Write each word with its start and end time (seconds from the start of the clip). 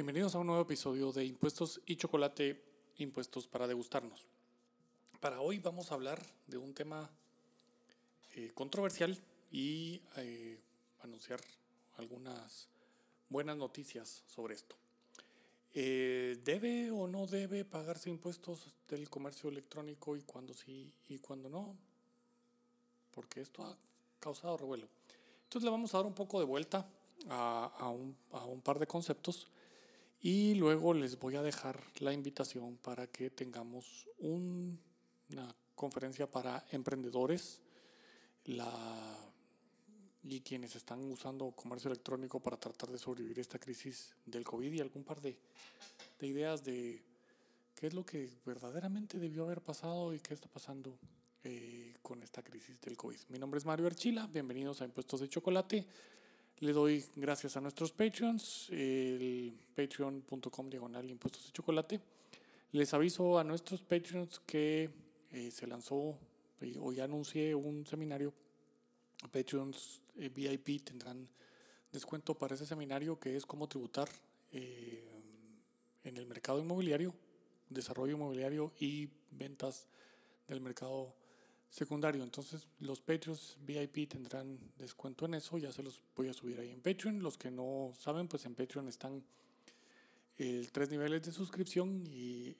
Bienvenidos 0.00 0.34
a 0.34 0.38
un 0.38 0.46
nuevo 0.46 0.62
episodio 0.62 1.12
de 1.12 1.26
Impuestos 1.26 1.78
y 1.84 1.96
Chocolate, 1.96 2.58
Impuestos 2.96 3.46
para 3.46 3.66
degustarnos. 3.66 4.24
Para 5.20 5.42
hoy 5.42 5.58
vamos 5.58 5.92
a 5.92 5.94
hablar 5.94 6.24
de 6.46 6.56
un 6.56 6.72
tema 6.72 7.10
eh, 8.34 8.50
controversial 8.54 9.14
y 9.52 10.00
eh, 10.16 10.58
anunciar 11.02 11.38
algunas 11.98 12.70
buenas 13.28 13.58
noticias 13.58 14.22
sobre 14.26 14.54
esto. 14.54 14.74
Eh, 15.74 16.40
¿Debe 16.46 16.90
o 16.90 17.06
no 17.06 17.26
debe 17.26 17.66
pagarse 17.66 18.08
impuestos 18.08 18.74
del 18.88 19.10
comercio 19.10 19.50
electrónico 19.50 20.16
y 20.16 20.22
cuándo 20.22 20.54
sí 20.54 20.94
y 21.10 21.18
cuándo 21.18 21.50
no? 21.50 21.76
Porque 23.10 23.42
esto 23.42 23.66
ha 23.66 23.76
causado 24.18 24.56
revuelo. 24.56 24.88
Entonces 25.42 25.62
le 25.62 25.70
vamos 25.70 25.92
a 25.92 25.98
dar 25.98 26.06
un 26.06 26.14
poco 26.14 26.38
de 26.38 26.46
vuelta 26.46 26.88
a, 27.28 27.90
un, 27.90 28.16
a 28.32 28.46
un 28.46 28.62
par 28.62 28.78
de 28.78 28.86
conceptos 28.86 29.46
y 30.22 30.54
luego 30.54 30.92
les 30.92 31.18
voy 31.18 31.36
a 31.36 31.42
dejar 31.42 31.80
la 31.98 32.12
invitación 32.12 32.76
para 32.76 33.06
que 33.06 33.30
tengamos 33.30 34.06
una 34.18 35.54
conferencia 35.74 36.30
para 36.30 36.64
emprendedores 36.72 37.60
la, 38.44 39.18
y 40.24 40.40
quienes 40.40 40.76
están 40.76 41.10
usando 41.10 41.50
comercio 41.52 41.90
electrónico 41.90 42.40
para 42.40 42.58
tratar 42.58 42.90
de 42.90 42.98
sobrevivir 42.98 43.38
esta 43.38 43.58
crisis 43.58 44.14
del 44.26 44.44
COVID 44.44 44.72
y 44.72 44.80
algún 44.80 45.04
par 45.04 45.20
de, 45.20 45.38
de 46.18 46.26
ideas 46.26 46.62
de 46.64 47.02
qué 47.74 47.86
es 47.86 47.94
lo 47.94 48.04
que 48.04 48.28
verdaderamente 48.44 49.18
debió 49.18 49.44
haber 49.44 49.62
pasado 49.62 50.12
y 50.12 50.20
qué 50.20 50.34
está 50.34 50.48
pasando 50.48 50.98
eh, 51.44 51.94
con 52.02 52.22
esta 52.22 52.42
crisis 52.42 52.78
del 52.82 52.98
COVID. 52.98 53.18
Mi 53.30 53.38
nombre 53.38 53.56
es 53.56 53.64
Mario 53.64 53.86
Archila, 53.86 54.26
bienvenidos 54.26 54.82
a 54.82 54.84
Impuestos 54.84 55.20
de 55.20 55.28
Chocolate. 55.28 55.86
Le 56.60 56.74
doy 56.74 57.02
gracias 57.16 57.56
a 57.56 57.60
nuestros 57.62 57.90
Patreons, 57.90 58.68
el 58.68 59.58
patreon.com 59.74 60.68
diagonal 60.68 61.08
impuestos 61.08 61.46
de 61.46 61.52
chocolate. 61.52 61.98
Les 62.72 62.92
aviso 62.92 63.38
a 63.38 63.44
nuestros 63.44 63.80
Patreons 63.80 64.40
que 64.40 64.90
eh, 65.32 65.50
se 65.50 65.66
lanzó, 65.66 66.18
eh, 66.60 66.76
hoy 66.78 67.00
anuncié 67.00 67.54
un 67.54 67.86
seminario. 67.86 68.34
Patreons 69.32 70.02
eh, 70.18 70.28
VIP 70.28 70.84
tendrán 70.84 71.26
descuento 71.90 72.34
para 72.34 72.56
ese 72.56 72.66
seminario 72.66 73.18
que 73.18 73.36
es 73.36 73.46
cómo 73.46 73.66
tributar 73.66 74.10
en 74.52 76.16
el 76.18 76.26
mercado 76.26 76.58
inmobiliario, 76.58 77.14
desarrollo 77.70 78.16
inmobiliario 78.16 78.74
y 78.78 79.08
ventas 79.30 79.86
del 80.46 80.60
mercado 80.60 81.14
secundario. 81.70 82.22
Entonces 82.22 82.66
los 82.80 83.00
Patreons 83.00 83.56
VIP 83.64 84.08
tendrán 84.08 84.58
descuento 84.76 85.24
en 85.26 85.34
eso, 85.34 85.56
ya 85.58 85.72
se 85.72 85.82
los 85.82 86.02
voy 86.16 86.28
a 86.28 86.34
subir 86.34 86.58
ahí 86.60 86.70
en 86.70 86.80
Patreon. 86.80 87.22
Los 87.22 87.38
que 87.38 87.50
no 87.50 87.92
saben, 87.98 88.28
pues 88.28 88.44
en 88.44 88.54
Patreon 88.54 88.88
están 88.88 89.22
el 90.36 90.72
tres 90.72 90.90
niveles 90.90 91.22
de 91.22 91.32
suscripción 91.32 92.04
y 92.06 92.56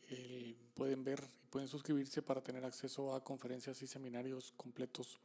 pueden 0.75 1.03
ver 1.03 1.23
y 1.43 1.47
pueden 1.47 1.69
suscribirse 1.69 2.23
para 2.23 2.43
tener 2.43 2.65
acceso 2.65 3.15
a 3.15 3.25
conferencias 3.25 3.83
y 3.83 3.87
seminarios 3.87 4.53
completos 4.57 5.19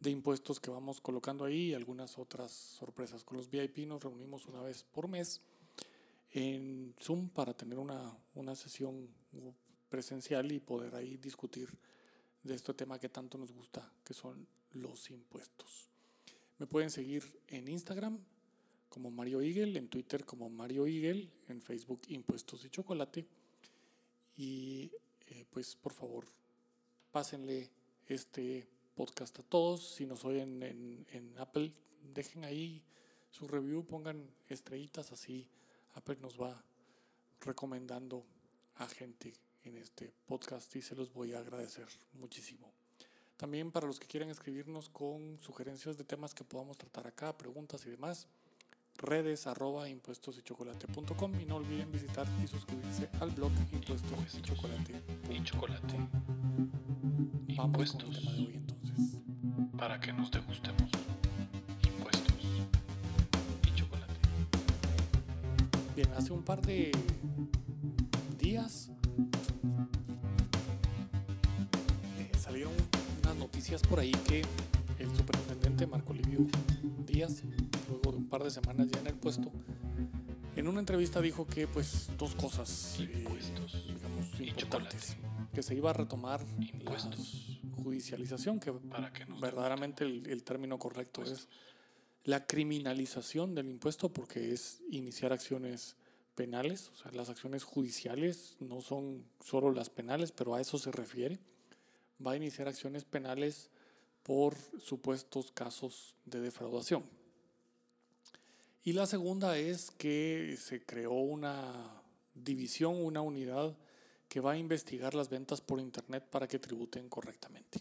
de 0.00 0.10
impuestos 0.10 0.58
que 0.58 0.70
vamos 0.70 1.00
colocando 1.00 1.44
ahí 1.44 1.70
y 1.70 1.74
algunas 1.74 2.18
otras 2.18 2.50
sorpresas. 2.50 3.22
Con 3.22 3.36
los 3.36 3.48
VIP 3.48 3.86
nos 3.86 4.02
reunimos 4.02 4.46
una 4.46 4.60
vez 4.60 4.82
por 4.82 5.06
mes 5.06 5.40
en 6.32 6.94
Zoom 7.00 7.28
para 7.28 7.54
tener 7.54 7.78
una, 7.78 8.16
una 8.34 8.56
sesión 8.56 9.08
presencial 9.88 10.50
y 10.50 10.58
poder 10.58 10.94
ahí 10.94 11.16
discutir 11.18 11.68
de 12.42 12.54
este 12.54 12.74
tema 12.74 12.98
que 12.98 13.08
tanto 13.08 13.38
nos 13.38 13.52
gusta, 13.52 13.90
que 14.04 14.14
son 14.14 14.46
los 14.72 15.10
impuestos. 15.10 15.88
Me 16.58 16.66
pueden 16.66 16.90
seguir 16.90 17.24
en 17.48 17.68
Instagram 17.68 18.18
como 18.88 19.10
Mario 19.10 19.40
Eagle, 19.40 19.78
en 19.78 19.88
Twitter 19.88 20.24
como 20.24 20.50
Mario 20.50 20.86
Eagle, 20.86 21.28
en 21.48 21.62
Facebook 21.62 22.02
Impuestos 22.08 22.64
y 22.64 22.70
Chocolate. 22.70 23.26
Y 24.36 24.90
eh, 25.28 25.44
pues 25.50 25.76
por 25.76 25.92
favor, 25.92 26.26
pásenle 27.10 27.70
este 28.06 28.68
podcast 28.94 29.38
a 29.38 29.42
todos. 29.42 29.94
Si 29.94 30.06
nos 30.06 30.24
oyen 30.24 30.62
en, 30.62 31.06
en 31.12 31.38
Apple, 31.38 31.72
dejen 32.14 32.44
ahí 32.44 32.82
su 33.30 33.48
review, 33.48 33.84
pongan 33.84 34.28
estrellitas, 34.48 35.10
así 35.12 35.48
Apple 35.94 36.18
nos 36.20 36.40
va 36.40 36.62
recomendando 37.40 38.24
a 38.76 38.86
gente 38.86 39.32
en 39.64 39.76
este 39.76 40.12
podcast 40.26 40.74
y 40.76 40.82
se 40.82 40.94
los 40.94 41.12
voy 41.12 41.34
a 41.34 41.38
agradecer 41.38 41.86
muchísimo. 42.14 42.72
También 43.36 43.72
para 43.72 43.86
los 43.86 43.98
que 43.98 44.06
quieran 44.06 44.30
escribirnos 44.30 44.88
con 44.88 45.38
sugerencias 45.40 45.96
de 45.96 46.04
temas 46.04 46.34
que 46.34 46.44
podamos 46.44 46.78
tratar 46.78 47.06
acá, 47.06 47.36
preguntas 47.36 47.84
y 47.86 47.90
demás, 47.90 48.28
redes 48.98 49.46
arroba 49.46 49.88
impuestos 49.88 50.38
y 50.38 50.42
chocolate.com 50.42 51.40
y 51.40 51.44
no 51.44 51.56
olviden 51.56 51.90
visitar 51.90 52.26
y 52.42 52.46
suscribirse 52.46 53.08
al 53.20 53.30
blog 53.30 53.50
impuestos 53.72 54.34
y 54.36 54.42
chocolate. 54.42 55.02
Y 55.28 55.42
chocolate. 55.42 55.96
Vamos 57.56 57.92
con 57.92 58.02
el 58.02 58.12
tema 58.12 58.32
de 58.32 58.38
hoy 58.38 58.54
entonces. 58.54 59.20
Para 59.76 59.98
que 59.98 60.12
nos 60.12 60.30
degustemos. 60.30 60.90
Impuestos 61.84 62.44
y 63.66 63.74
chocolate. 63.74 64.20
Bien, 65.96 66.12
hace 66.12 66.32
un 66.32 66.44
par 66.44 66.62
de 66.62 66.92
días 68.38 68.91
noticias 73.72 73.88
por 73.88 74.00
ahí 74.00 74.12
que 74.28 74.42
el 74.98 75.16
superintendente 75.16 75.86
Marco 75.86 76.12
Livio 76.12 76.46
Díaz, 77.06 77.42
luego 77.88 78.12
de 78.12 78.18
un 78.18 78.28
par 78.28 78.44
de 78.44 78.50
semanas 78.50 78.88
ya 78.90 79.00
en 79.00 79.06
el 79.06 79.14
puesto, 79.14 79.50
en 80.56 80.68
una 80.68 80.80
entrevista 80.80 81.22
dijo 81.22 81.46
que 81.46 81.66
pues 81.66 82.10
dos 82.18 82.34
cosas 82.34 82.98
eh, 83.00 83.06
digamos, 83.06 84.40
importantes, 84.40 85.16
que 85.54 85.62
se 85.62 85.74
iba 85.74 85.88
a 85.88 85.94
retomar 85.94 86.44
la 86.84 86.98
judicialización, 87.82 88.60
que, 88.60 88.74
verdaderamente 89.40 90.04
el, 90.04 90.26
el, 90.28 90.44
término 90.44 90.78
correcto 90.78 91.22
es 91.22 91.48
la 92.24 92.46
criminalización 92.46 93.54
del 93.54 93.70
impuesto 93.70 94.12
porque 94.12 94.52
es 94.52 94.82
iniciar 94.90 95.32
acciones 95.32 95.96
penales, 96.34 96.90
o 96.90 96.96
sea, 96.96 97.10
las 97.12 97.30
acciones 97.30 97.64
judiciales 97.64 98.58
no 98.60 98.82
son 98.82 99.24
solo 99.40 99.72
las 99.72 99.88
penales, 99.88 100.30
pero 100.30 100.54
a 100.54 100.60
eso 100.60 100.76
se 100.76 100.92
refiere. 100.92 101.40
Va 102.24 102.32
a 102.32 102.36
iniciar 102.36 102.68
acciones 102.68 103.04
penales 103.04 103.70
por 104.22 104.56
supuestos 104.80 105.50
casos 105.52 106.14
de 106.24 106.40
defraudación. 106.40 107.04
Y 108.84 108.92
la 108.92 109.06
segunda 109.06 109.58
es 109.58 109.90
que 109.90 110.56
se 110.58 110.84
creó 110.84 111.12
una 111.12 112.02
división, 112.34 112.96
una 112.96 113.22
unidad 113.22 113.76
que 114.28 114.40
va 114.40 114.52
a 114.52 114.58
investigar 114.58 115.14
las 115.14 115.28
ventas 115.28 115.60
por 115.60 115.80
Internet 115.80 116.24
para 116.30 116.48
que 116.48 116.58
tributen 116.58 117.08
correctamente. 117.08 117.80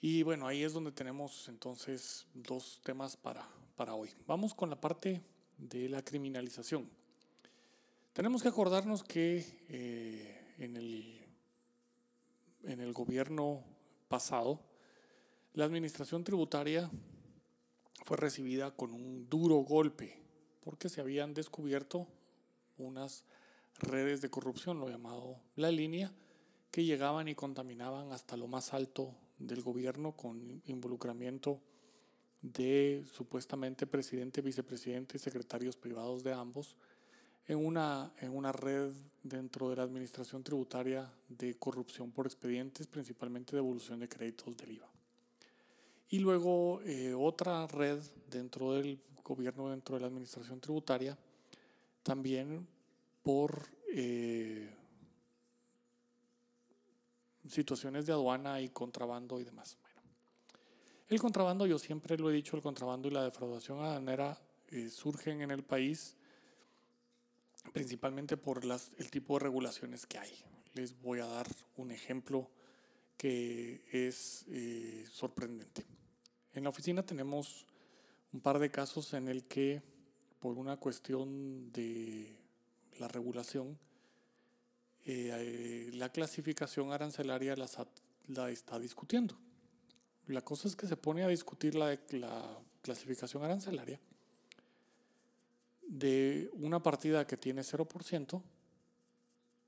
Y 0.00 0.22
bueno, 0.22 0.46
ahí 0.46 0.62
es 0.62 0.74
donde 0.74 0.92
tenemos 0.92 1.48
entonces 1.48 2.26
dos 2.34 2.80
temas 2.84 3.16
para, 3.16 3.48
para 3.74 3.94
hoy. 3.94 4.10
Vamos 4.26 4.52
con 4.54 4.68
la 4.68 4.80
parte 4.80 5.22
de 5.56 5.88
la 5.88 6.04
criminalización. 6.04 6.88
Tenemos 8.12 8.42
que 8.42 8.48
acordarnos 8.48 9.02
que 9.02 9.44
eh, 9.70 10.54
en, 10.58 10.76
el, 10.76 11.23
en 12.66 12.80
el 12.80 12.92
gobierno 12.92 13.62
pasado, 14.08 14.60
la 15.54 15.64
administración 15.64 16.24
tributaria 16.24 16.90
fue 18.04 18.16
recibida 18.16 18.70
con 18.72 18.92
un 18.92 19.28
duro 19.28 19.56
golpe 19.56 20.18
porque 20.62 20.88
se 20.88 21.00
habían 21.00 21.34
descubierto 21.34 22.06
unas 22.78 23.24
redes 23.78 24.20
de 24.20 24.30
corrupción, 24.30 24.80
lo 24.80 24.88
llamado 24.88 25.38
la 25.56 25.70
línea, 25.70 26.12
que 26.70 26.84
llegaban 26.84 27.28
y 27.28 27.34
contaminaban 27.34 28.12
hasta 28.12 28.36
lo 28.36 28.46
más 28.46 28.72
alto 28.72 29.14
del 29.38 29.62
gobierno 29.62 30.12
con 30.12 30.62
involucramiento 30.66 31.60
de 32.40 33.04
supuestamente 33.12 33.86
presidente, 33.86 34.40
vicepresidente 34.40 35.16
y 35.16 35.20
secretarios 35.20 35.76
privados 35.76 36.24
de 36.24 36.32
ambos 36.32 36.76
en 37.46 37.64
una, 37.64 38.12
en 38.20 38.34
una 38.34 38.52
red 38.52 38.92
dentro 39.22 39.70
de 39.70 39.76
la 39.76 39.82
administración 39.82 40.42
tributaria 40.42 41.10
de 41.28 41.54
corrupción 41.54 42.10
por 42.10 42.26
expedientes, 42.26 42.86
principalmente 42.86 43.56
devolución 43.56 44.00
de 44.00 44.08
créditos 44.08 44.56
del 44.56 44.72
IVA. 44.72 44.88
Y 46.10 46.18
luego 46.18 46.80
eh, 46.82 47.14
otra 47.14 47.66
red 47.66 47.98
dentro 48.30 48.72
del 48.72 49.00
gobierno, 49.24 49.70
dentro 49.70 49.96
de 49.96 50.02
la 50.02 50.06
administración 50.06 50.60
tributaria, 50.60 51.16
también 52.02 52.66
por 53.22 53.66
eh, 53.92 54.70
situaciones 57.48 58.06
de 58.06 58.12
aduana 58.12 58.60
y 58.60 58.68
contrabando 58.68 59.40
y 59.40 59.44
demás. 59.44 59.78
Bueno, 59.80 60.00
el 61.08 61.20
contrabando, 61.20 61.66
yo 61.66 61.78
siempre 61.78 62.18
lo 62.18 62.30
he 62.30 62.34
dicho, 62.34 62.56
el 62.56 62.62
contrabando 62.62 63.08
y 63.08 63.10
la 63.10 63.24
defraudación 63.24 63.80
aduanera 63.80 64.38
eh, 64.68 64.90
surgen 64.90 65.40
en 65.40 65.50
el 65.50 65.62
país 65.62 66.16
principalmente 67.72 68.36
por 68.36 68.62
el 68.64 69.10
tipo 69.10 69.34
de 69.34 69.44
regulaciones 69.44 70.06
que 70.06 70.18
hay. 70.18 70.32
Les 70.74 71.00
voy 71.00 71.20
a 71.20 71.26
dar 71.26 71.46
un 71.76 71.90
ejemplo 71.90 72.50
que 73.16 73.84
es 73.90 74.44
eh, 74.48 75.04
sorprendente. 75.10 75.84
En 76.52 76.64
la 76.64 76.70
oficina 76.70 77.04
tenemos 77.04 77.66
un 78.32 78.40
par 78.40 78.58
de 78.58 78.70
casos 78.70 79.14
en 79.14 79.28
el 79.28 79.44
que 79.44 79.82
por 80.40 80.58
una 80.58 80.76
cuestión 80.76 81.72
de 81.72 82.36
la 82.98 83.08
regulación, 83.08 83.78
eh, 85.04 85.90
la 85.94 86.10
clasificación 86.10 86.92
arancelaria 86.92 87.56
la 87.56 88.50
está 88.50 88.78
discutiendo. 88.78 89.38
La 90.26 90.42
cosa 90.42 90.68
es 90.68 90.76
que 90.76 90.86
se 90.86 90.96
pone 90.96 91.22
a 91.22 91.28
discutir 91.28 91.74
la 91.74 91.98
clasificación 92.82 93.44
arancelaria 93.44 94.00
de 95.94 96.50
una 96.54 96.82
partida 96.82 97.24
que 97.24 97.36
tiene 97.36 97.62
0% 97.62 98.42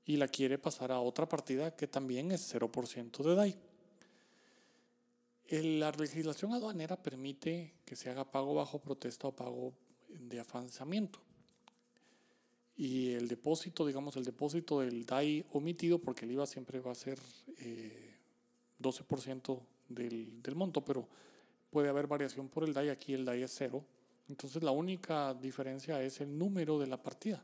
y 0.05 0.17
la 0.17 0.27
quiere 0.27 0.57
pasar 0.57 0.91
a 0.91 0.99
otra 0.99 1.27
partida 1.27 1.75
que 1.75 1.87
también 1.87 2.31
es 2.31 2.53
0% 2.53 3.23
de 3.23 3.35
DAI. 3.35 3.55
La 5.79 5.91
legislación 5.91 6.51
aduanera 6.51 7.01
permite 7.01 7.75
que 7.85 7.95
se 7.95 8.09
haga 8.09 8.29
pago 8.29 8.53
bajo 8.53 8.79
protesta 8.79 9.29
o 9.29 9.35
pago 9.35 9.73
de 10.09 10.39
afanzamiento. 10.41 11.19
Y 12.75 13.13
el 13.13 13.29
depósito, 13.29 13.85
digamos, 13.85 14.17
el 14.17 14.25
depósito 14.25 14.81
del 14.81 15.05
DAI 15.05 15.45
omitido, 15.53 15.99
porque 15.99 16.25
el 16.25 16.31
IVA 16.31 16.45
siempre 16.45 16.81
va 16.81 16.91
a 16.91 16.95
ser 16.95 17.19
eh, 17.59 18.17
12% 18.81 19.61
del, 19.87 20.43
del 20.43 20.55
monto, 20.55 20.83
pero 20.83 21.07
puede 21.69 21.87
haber 21.87 22.07
variación 22.07 22.49
por 22.49 22.65
el 22.65 22.73
DAI. 22.73 22.89
Aquí 22.89 23.13
el 23.13 23.23
DAI 23.23 23.43
es 23.43 23.55
cero. 23.55 23.85
Entonces 24.29 24.63
la 24.63 24.71
única 24.71 25.33
diferencia 25.33 26.01
es 26.01 26.21
el 26.21 26.37
número 26.37 26.79
de 26.79 26.87
la 26.87 27.01
partida. 27.01 27.43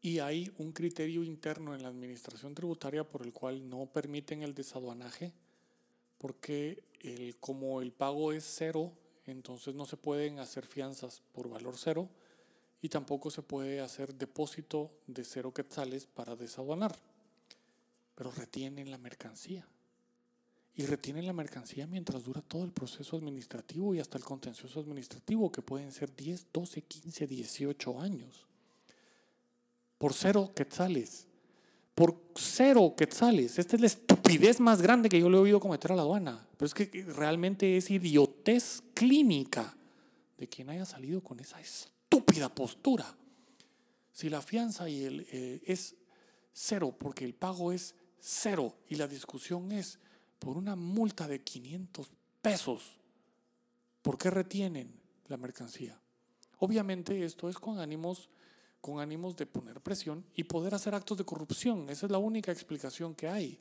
Y 0.00 0.18
hay 0.18 0.52
un 0.58 0.72
criterio 0.72 1.22
interno 1.22 1.74
en 1.74 1.82
la 1.82 1.88
administración 1.88 2.54
tributaria 2.54 3.04
por 3.04 3.22
el 3.22 3.32
cual 3.32 3.68
no 3.68 3.86
permiten 3.86 4.42
el 4.42 4.54
desaduanaje, 4.54 5.32
porque 6.18 6.82
el, 7.00 7.36
como 7.36 7.80
el 7.80 7.92
pago 7.92 8.32
es 8.32 8.44
cero, 8.44 8.92
entonces 9.26 9.74
no 9.74 9.86
se 9.86 9.96
pueden 9.96 10.40
hacer 10.40 10.66
fianzas 10.66 11.22
por 11.32 11.48
valor 11.48 11.76
cero 11.76 12.08
y 12.80 12.88
tampoco 12.88 13.30
se 13.30 13.42
puede 13.42 13.80
hacer 13.80 14.14
depósito 14.14 14.90
de 15.06 15.24
cero 15.24 15.54
quetzales 15.54 16.06
para 16.06 16.34
desaduanar. 16.34 16.96
Pero 18.16 18.32
retienen 18.32 18.90
la 18.90 18.98
mercancía. 18.98 19.66
Y 20.74 20.86
retienen 20.86 21.26
la 21.26 21.32
mercancía 21.34 21.86
mientras 21.86 22.24
dura 22.24 22.40
todo 22.40 22.64
el 22.64 22.72
proceso 22.72 23.16
administrativo 23.16 23.94
y 23.94 24.00
hasta 24.00 24.16
el 24.16 24.24
contencioso 24.24 24.80
administrativo, 24.80 25.52
que 25.52 25.60
pueden 25.60 25.92
ser 25.92 26.14
10, 26.14 26.46
12, 26.52 26.82
15, 26.82 27.26
18 27.26 28.00
años. 28.00 28.46
Por 29.98 30.14
cero 30.14 30.50
quetzales. 30.56 31.26
Por 31.94 32.16
cero 32.34 32.94
quetzales. 32.96 33.58
Esta 33.58 33.76
es 33.76 33.80
la 33.80 33.86
estupidez 33.86 34.60
más 34.60 34.80
grande 34.80 35.10
que 35.10 35.20
yo 35.20 35.28
le 35.28 35.36
he 35.36 35.40
oído 35.40 35.60
cometer 35.60 35.92
a 35.92 35.96
la 35.96 36.02
aduana. 36.02 36.48
Pero 36.56 36.66
es 36.66 36.74
que 36.74 37.04
realmente 37.04 37.76
es 37.76 37.90
idiotez 37.90 38.82
clínica 38.94 39.76
de 40.38 40.48
quien 40.48 40.70
haya 40.70 40.86
salido 40.86 41.20
con 41.20 41.38
esa 41.38 41.60
estúpida 41.60 42.48
postura. 42.48 43.14
Si 44.12 44.30
la 44.30 44.40
fianza 44.40 44.88
y 44.88 45.04
el, 45.04 45.26
eh, 45.30 45.62
es 45.66 45.94
cero, 46.52 46.96
porque 46.98 47.24
el 47.24 47.34
pago 47.34 47.72
es 47.72 47.94
cero 48.18 48.74
y 48.88 48.96
la 48.96 49.06
discusión 49.06 49.70
es 49.70 49.98
por 50.42 50.56
una 50.56 50.74
multa 50.74 51.28
de 51.28 51.40
500 51.40 52.10
pesos, 52.40 52.98
¿por 54.02 54.18
qué 54.18 54.28
retienen 54.28 54.92
la 55.28 55.36
mercancía? 55.36 56.00
Obviamente 56.58 57.24
esto 57.24 57.48
es 57.48 57.56
con 57.58 57.78
ánimos, 57.78 58.28
con 58.80 58.98
ánimos 58.98 59.36
de 59.36 59.46
poner 59.46 59.80
presión 59.80 60.24
y 60.34 60.44
poder 60.44 60.74
hacer 60.74 60.94
actos 60.96 61.18
de 61.18 61.24
corrupción. 61.24 61.88
Esa 61.90 62.06
es 62.06 62.12
la 62.12 62.18
única 62.18 62.50
explicación 62.50 63.14
que 63.14 63.28
hay. 63.28 63.58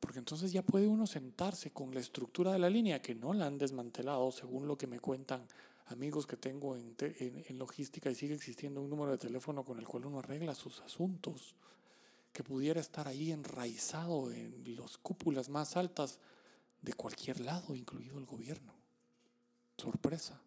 Porque 0.00 0.18
entonces 0.18 0.50
ya 0.52 0.62
puede 0.62 0.88
uno 0.88 1.06
sentarse 1.06 1.70
con 1.70 1.94
la 1.94 2.00
estructura 2.00 2.52
de 2.52 2.58
la 2.58 2.68
línea, 2.68 3.00
que 3.00 3.14
no 3.14 3.32
la 3.32 3.46
han 3.46 3.56
desmantelado, 3.56 4.30
según 4.32 4.66
lo 4.66 4.76
que 4.76 4.86
me 4.88 4.98
cuentan 4.98 5.46
amigos 5.86 6.26
que 6.26 6.36
tengo 6.36 6.76
en, 6.76 6.96
en- 6.98 7.44
en 7.48 7.58
logística 7.58 8.10
y 8.10 8.14
sigue 8.16 8.34
existiendo 8.34 8.82
un 8.82 8.90
número 8.90 9.12
de 9.12 9.18
teléfono 9.18 9.64
con 9.64 9.78
el 9.78 9.86
cual 9.86 10.06
uno 10.06 10.18
arregla 10.18 10.54
sus 10.54 10.80
asuntos, 10.80 11.54
que 12.34 12.42
pudiera 12.42 12.80
estar 12.80 13.06
ahí 13.06 13.30
enraizado 13.30 14.32
en 14.32 14.74
las 14.76 14.98
cúpulas 14.98 15.48
más 15.48 15.76
altas 15.76 16.18
de 16.82 16.92
cualquier 16.92 17.38
lado, 17.38 17.76
incluido 17.76 18.18
el 18.18 18.26
gobierno. 18.26 18.74
Sorpresa. 19.78 20.42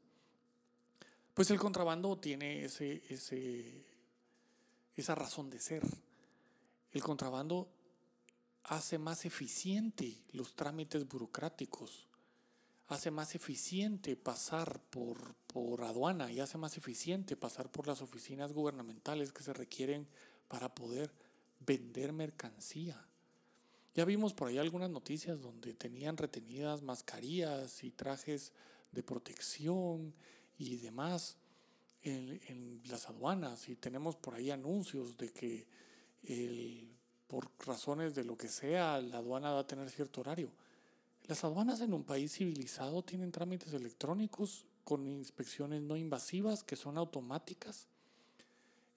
Pues 1.33 1.49
el 1.49 1.57
contrabando 1.57 2.17
tiene 2.17 2.65
ese, 2.65 3.01
ese, 3.07 3.85
esa 4.97 5.15
razón 5.15 5.49
de 5.49 5.61
ser. 5.61 5.83
El 6.91 7.01
contrabando 7.01 7.69
hace 8.63 8.97
más 8.97 9.23
eficiente 9.23 10.25
los 10.33 10.55
trámites 10.55 11.07
burocráticos, 11.07 12.05
hace 12.87 13.11
más 13.11 13.33
eficiente 13.33 14.17
pasar 14.17 14.81
por, 14.89 15.35
por 15.47 15.85
aduana 15.85 16.33
y 16.33 16.41
hace 16.41 16.57
más 16.57 16.75
eficiente 16.75 17.37
pasar 17.37 17.71
por 17.71 17.87
las 17.87 18.01
oficinas 18.01 18.51
gubernamentales 18.51 19.31
que 19.31 19.43
se 19.43 19.53
requieren 19.53 20.05
para 20.49 20.75
poder 20.75 21.26
vender 21.59 22.13
mercancía. 22.13 23.03
Ya 23.95 24.05
vimos 24.05 24.33
por 24.33 24.47
ahí 24.47 24.57
algunas 24.57 24.89
noticias 24.89 25.41
donde 25.41 25.73
tenían 25.73 26.17
retenidas 26.17 26.83
mascarillas 26.83 27.83
y 27.83 27.91
trajes 27.91 28.51
de 28.91 29.03
protección 29.03 30.13
y 30.57 30.77
demás 30.77 31.37
en, 32.03 32.81
las 32.89 33.09
aduanas 33.09 33.67
y 33.69 33.75
tenemos 33.75 34.15
por 34.15 34.35
ahí 34.35 34.51
anuncios 34.51 35.17
de 35.17 35.29
que 35.29 35.67
por 37.27 37.49
razones 37.65 38.15
de 38.15 38.23
lo 38.23 38.37
que 38.37 38.47
sea 38.47 39.01
la 39.01 39.17
aduana 39.17 39.51
va 39.51 39.61
a 39.61 39.67
tener 39.67 39.89
cierto 39.89 40.21
horario. 40.21 40.51
Las 41.25 41.43
aduanas 41.43 41.81
en 41.81 41.93
un 41.93 42.03
país 42.03 42.33
civilizado 42.33 43.03
tienen 43.03 43.31
trámites 43.31 43.73
electrónicos 43.73 44.65
con 44.83 45.05
inspecciones 45.05 45.81
no 45.81 45.97
invasivas 45.97 46.63
que 46.63 46.77
son 46.77 46.97
automáticas, 46.97 47.87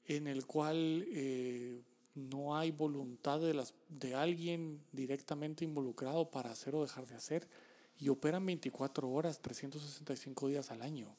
en 0.04 0.28
el 0.28 0.46
cual 0.46 1.04
eh, 1.08 1.82
no 2.14 2.56
hay 2.56 2.70
voluntad 2.70 3.40
de, 3.40 3.54
las, 3.54 3.74
de 3.88 4.14
alguien 4.14 4.80
directamente 4.92 5.64
involucrado 5.64 6.30
para 6.30 6.50
hacer 6.50 6.74
o 6.74 6.82
dejar 6.82 7.06
de 7.06 7.14
hacer 7.14 7.48
y 7.98 8.08
operan 8.08 8.44
24 8.46 9.08
horas, 9.08 9.40
365 9.40 10.48
días 10.48 10.70
al 10.70 10.82
año. 10.82 11.14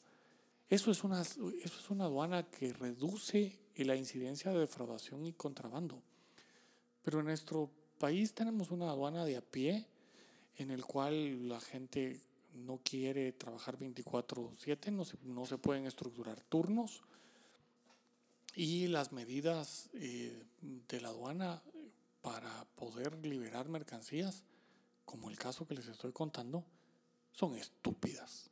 Eso 0.68 0.90
es 0.90 1.04
una, 1.04 1.20
eso 1.20 1.38
es 1.62 1.90
una 1.90 2.04
aduana 2.04 2.44
que 2.44 2.72
reduce 2.72 3.58
la 3.76 3.96
incidencia 3.96 4.52
de 4.52 4.60
defraudación 4.60 5.24
y 5.26 5.32
contrabando. 5.32 6.02
Pero 7.02 7.20
en 7.20 7.26
nuestro 7.26 7.70
país 7.98 8.34
tenemos 8.34 8.70
una 8.70 8.90
aduana 8.90 9.24
de 9.24 9.36
a 9.36 9.42
pie 9.42 9.86
en 10.56 10.70
el 10.70 10.84
cual 10.84 11.48
la 11.48 11.60
gente 11.60 12.20
no 12.54 12.80
quiere 12.82 13.32
trabajar 13.32 13.78
24/7, 13.78 14.92
no 14.92 15.04
se, 15.04 15.16
no 15.24 15.46
se 15.46 15.58
pueden 15.58 15.86
estructurar 15.86 16.40
turnos 16.42 17.02
y 18.54 18.86
las 18.88 19.12
medidas 19.12 19.90
eh, 19.94 20.44
de 20.60 21.00
la 21.00 21.08
aduana 21.08 21.62
para 22.20 22.64
poder 22.76 23.24
liberar 23.24 23.68
mercancías, 23.68 24.42
como 25.04 25.30
el 25.30 25.38
caso 25.38 25.66
que 25.66 25.74
les 25.74 25.88
estoy 25.88 26.12
contando, 26.12 26.64
son 27.32 27.56
estúpidas, 27.56 28.50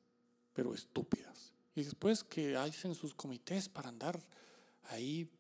pero 0.53 0.75
estúpidas. 0.75 1.53
Y 1.75 1.85
después 1.85 2.25
que 2.25 2.57
hacen 2.57 2.95
sus 2.95 3.15
comités 3.15 3.69
para 3.69 3.89
andar 3.89 4.21
ahí 4.85 5.31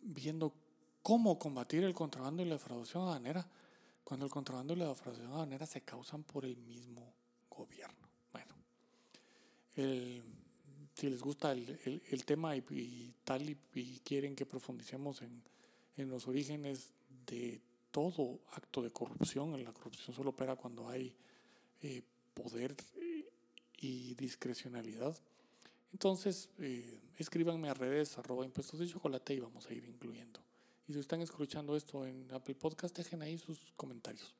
viendo 0.00 0.54
cómo 1.02 1.38
combatir 1.38 1.84
el 1.84 1.94
contrabando 1.94 2.42
y 2.42 2.46
la 2.46 2.54
defraudación 2.54 3.02
aduanera, 3.02 3.46
cuando 4.04 4.26
el 4.26 4.32
contrabando 4.32 4.74
y 4.74 4.76
la 4.76 4.88
defraudación 4.88 5.32
aduanera 5.32 5.66
se 5.66 5.82
causan 5.82 6.22
por 6.24 6.44
el 6.44 6.56
mismo 6.56 7.14
gobierno. 7.50 8.08
Bueno, 8.32 8.54
el- 9.76 10.22
si 10.94 11.08
les 11.10 11.20
gusta 11.20 11.52
el, 11.52 11.78
el- 11.84 12.02
el 12.10 12.24
tema 12.24 12.56
y, 12.56 12.64
y 12.70 13.14
tal 13.24 13.48
y, 13.50 13.56
y 13.74 13.98
quieren 14.04 14.34
que 14.36 14.46
profundicemos 14.46 15.22
en, 15.22 15.42
en 15.96 16.08
los 16.08 16.26
orígenes 16.28 16.90
de 17.26 17.60
todo 17.90 18.40
acto 18.52 18.82
de 18.82 18.90
corrupción, 18.90 19.62
la 19.62 19.72
corrupción 19.72 20.14
solo 20.14 20.30
opera 20.30 20.56
cuando 20.56 20.88
hay 20.88 21.14
eh, 21.82 22.02
poder 22.34 22.74
y 23.78 24.14
discrecionalidad. 24.14 25.16
Entonces, 25.92 26.48
eh, 26.58 26.98
escríbanme 27.18 27.68
a 27.68 27.74
redes 27.74 28.18
arroba 28.18 28.44
impuestos 28.44 28.80
de 28.80 28.88
chocolate 28.88 29.34
y 29.34 29.40
vamos 29.40 29.66
a 29.66 29.72
ir 29.72 29.84
incluyendo. 29.84 30.40
Y 30.88 30.92
si 30.92 30.98
están 30.98 31.20
escuchando 31.22 31.76
esto 31.76 32.04
en 32.06 32.26
Apple 32.32 32.56
Podcast, 32.56 32.96
dejen 32.96 33.22
ahí 33.22 33.38
sus 33.38 33.58
comentarios. 33.76 34.34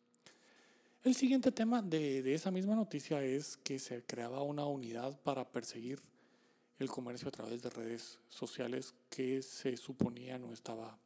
El 1.05 1.15
siguiente 1.15 1.53
tema 1.53 1.81
de, 1.83 2.23
de 2.23 2.35
esa 2.35 2.51
misma 2.51 2.75
noticia 2.75 3.23
es 3.23 3.57
que 3.59 3.79
se 3.79 4.03
creaba 4.03 4.43
una 4.43 4.67
unidad 4.67 5.19
para 5.23 5.47
perseguir 5.49 6.01
el 6.85 6.91
comercio 6.91 7.29
a 7.29 7.33
través 7.33 7.63
de 7.63 7.71
redes 7.71 8.19
sociales 8.29 8.95
que 9.11 9.43
se 9.43 9.77
suponía 9.77 10.39
no 10.39 10.53
estaba, 10.53 10.97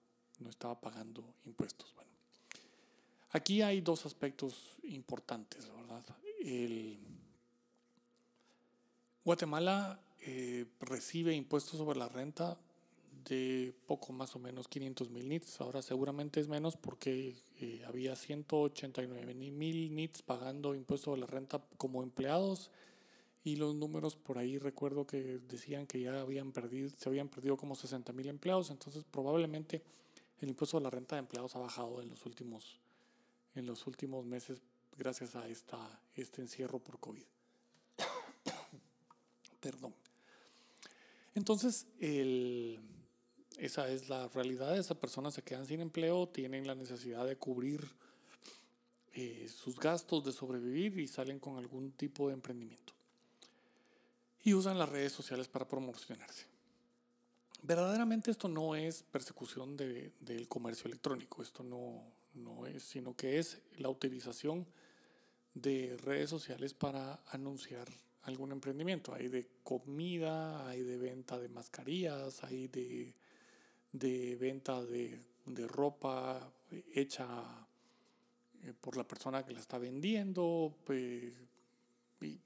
no 0.41 0.51
estaba 0.51 0.79
pagando 0.81 1.25
impuestos. 1.47 1.95
Bueno, 1.95 2.11
aquí 3.31 3.63
hay 3.63 3.81
dos 3.81 4.05
aspectos 4.05 4.77
importantes, 4.83 5.69
¿verdad? 5.75 6.05
El, 6.41 6.99
Guatemala 9.25 10.01
eh, 10.21 10.67
recibe 10.81 11.35
impuestos 11.35 11.79
sobre 11.79 11.99
la 11.99 12.09
renta 12.09 12.57
de 13.29 13.75
poco 13.87 14.13
más 14.13 14.35
o 14.35 14.39
menos 14.39 14.69
500 14.69 15.11
mil 15.11 15.29
nits. 15.29 15.61
Ahora 15.61 15.83
seguramente 15.83 16.41
es 16.41 16.49
menos 16.49 16.77
porque 16.77 17.37
eh, 17.61 17.83
había 17.87 18.17
189 18.17 19.35
mil 19.35 19.95
nits 19.95 20.23
pagando 20.23 20.75
impuestos 20.75 21.05
sobre 21.05 21.21
la 21.21 21.27
renta 21.27 21.63
como 21.77 22.03
empleados 22.03 22.71
y 23.49 23.57
los 23.57 23.75
números 23.75 24.15
por 24.15 24.37
ahí 24.37 24.59
recuerdo 24.59 25.07
que 25.07 25.39
decían 25.49 25.87
que 25.87 26.01
ya 26.01 26.21
habían 26.21 26.53
perdido, 26.53 26.91
se 26.99 27.09
habían 27.09 27.29
perdido 27.29 27.57
como 27.57 27.75
60 27.75 28.13
mil 28.13 28.29
empleados, 28.29 28.69
entonces 28.71 29.05
probablemente 29.11 29.83
el 30.41 30.51
impuesto 30.51 30.77
a 30.77 30.81
la 30.83 30.91
renta 30.91 31.17
de 31.17 31.21
empleados 31.21 31.57
ha 31.57 31.59
bajado 31.59 32.03
en 32.03 32.11
los 32.11 32.27
últimos, 32.27 32.79
en 33.55 33.65
los 33.65 33.87
últimos 33.87 34.27
meses 34.27 34.61
gracias 34.99 35.35
a 35.35 35.49
esta, 35.49 35.79
este 36.15 36.43
encierro 36.43 36.79
por 36.79 37.01
COVID. 37.01 37.23
Perdón. 39.61 39.95
Entonces, 41.35 41.87
el, 42.01 42.79
esa 43.57 43.89
es 43.89 44.11
la 44.11 44.29
realidad. 44.29 44.77
Esas 44.77 44.99
personas 44.99 45.33
se 45.33 45.43
quedan 45.43 45.65
sin 45.65 45.81
empleo, 45.81 46.29
tienen 46.29 46.67
la 46.67 46.75
necesidad 46.75 47.25
de 47.25 47.37
cubrir 47.37 47.89
eh, 49.15 49.49
sus 49.49 49.79
gastos, 49.79 50.23
de 50.25 50.33
sobrevivir 50.33 50.99
y 50.99 51.09
salen 51.09 51.39
con 51.39 51.57
algún 51.57 51.93
tipo 51.93 52.29
de 52.29 52.35
emprendimiento. 52.35 52.98
Y 54.45 54.55
usan 54.55 54.79
las 54.79 54.89
redes 54.89 55.13
sociales 55.13 55.49
para 55.49 55.67
promocionarse. 55.67 56.47
Verdaderamente 57.63 58.31
esto 58.31 58.49
no 58.49 58.77
es 58.77 59.03
persecución 59.03 59.77
de, 59.77 60.13
del 60.21 60.47
comercio 60.49 60.87
electrónico, 60.87 61.43
esto 61.43 61.63
no, 61.65 62.03
no 62.35 62.67
es, 62.67 62.85
sino 62.85 63.17
que 63.17 63.39
es 63.39 63.59
la 63.79 63.89
utilización 63.89 64.67
de 65.55 65.97
redes 66.03 66.31
sociales 66.31 66.73
para 66.73 67.21
anunciar 67.27 67.89
algún 68.23 68.53
emprendimiento. 68.53 69.13
Hay 69.15 69.29
de 69.29 69.49
comida, 69.65 70.69
hay 70.69 70.83
de 70.83 70.99
venta 70.99 71.39
de 71.39 71.49
mascarillas, 71.49 72.45
hay 72.45 72.69
de, 72.69 73.13
de 73.93 74.37
venta 74.37 74.85
de, 74.85 75.19
de, 75.47 75.67
ropa 75.67 76.53
hecha 76.95 77.27
eh, 78.63 78.73
por 78.81 78.97
la 78.97 79.07
persona 79.07 79.45
que 79.45 79.53
la 79.53 79.61
está 79.61 79.79
vendiendo. 79.79 80.77
y 82.21 82.39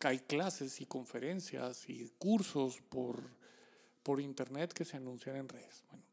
hay 0.00 0.18
clases 0.20 0.80
y 0.80 0.86
conferencias 0.86 1.88
y 1.88 2.10
cursos 2.18 2.80
por, 2.88 3.22
por 4.02 4.20
internet 4.20 4.72
que 4.72 4.84
se 4.84 4.96
anuncian 4.96 5.36
en 5.36 5.48
redes. 5.48 5.82
Bueno, 5.88 6.04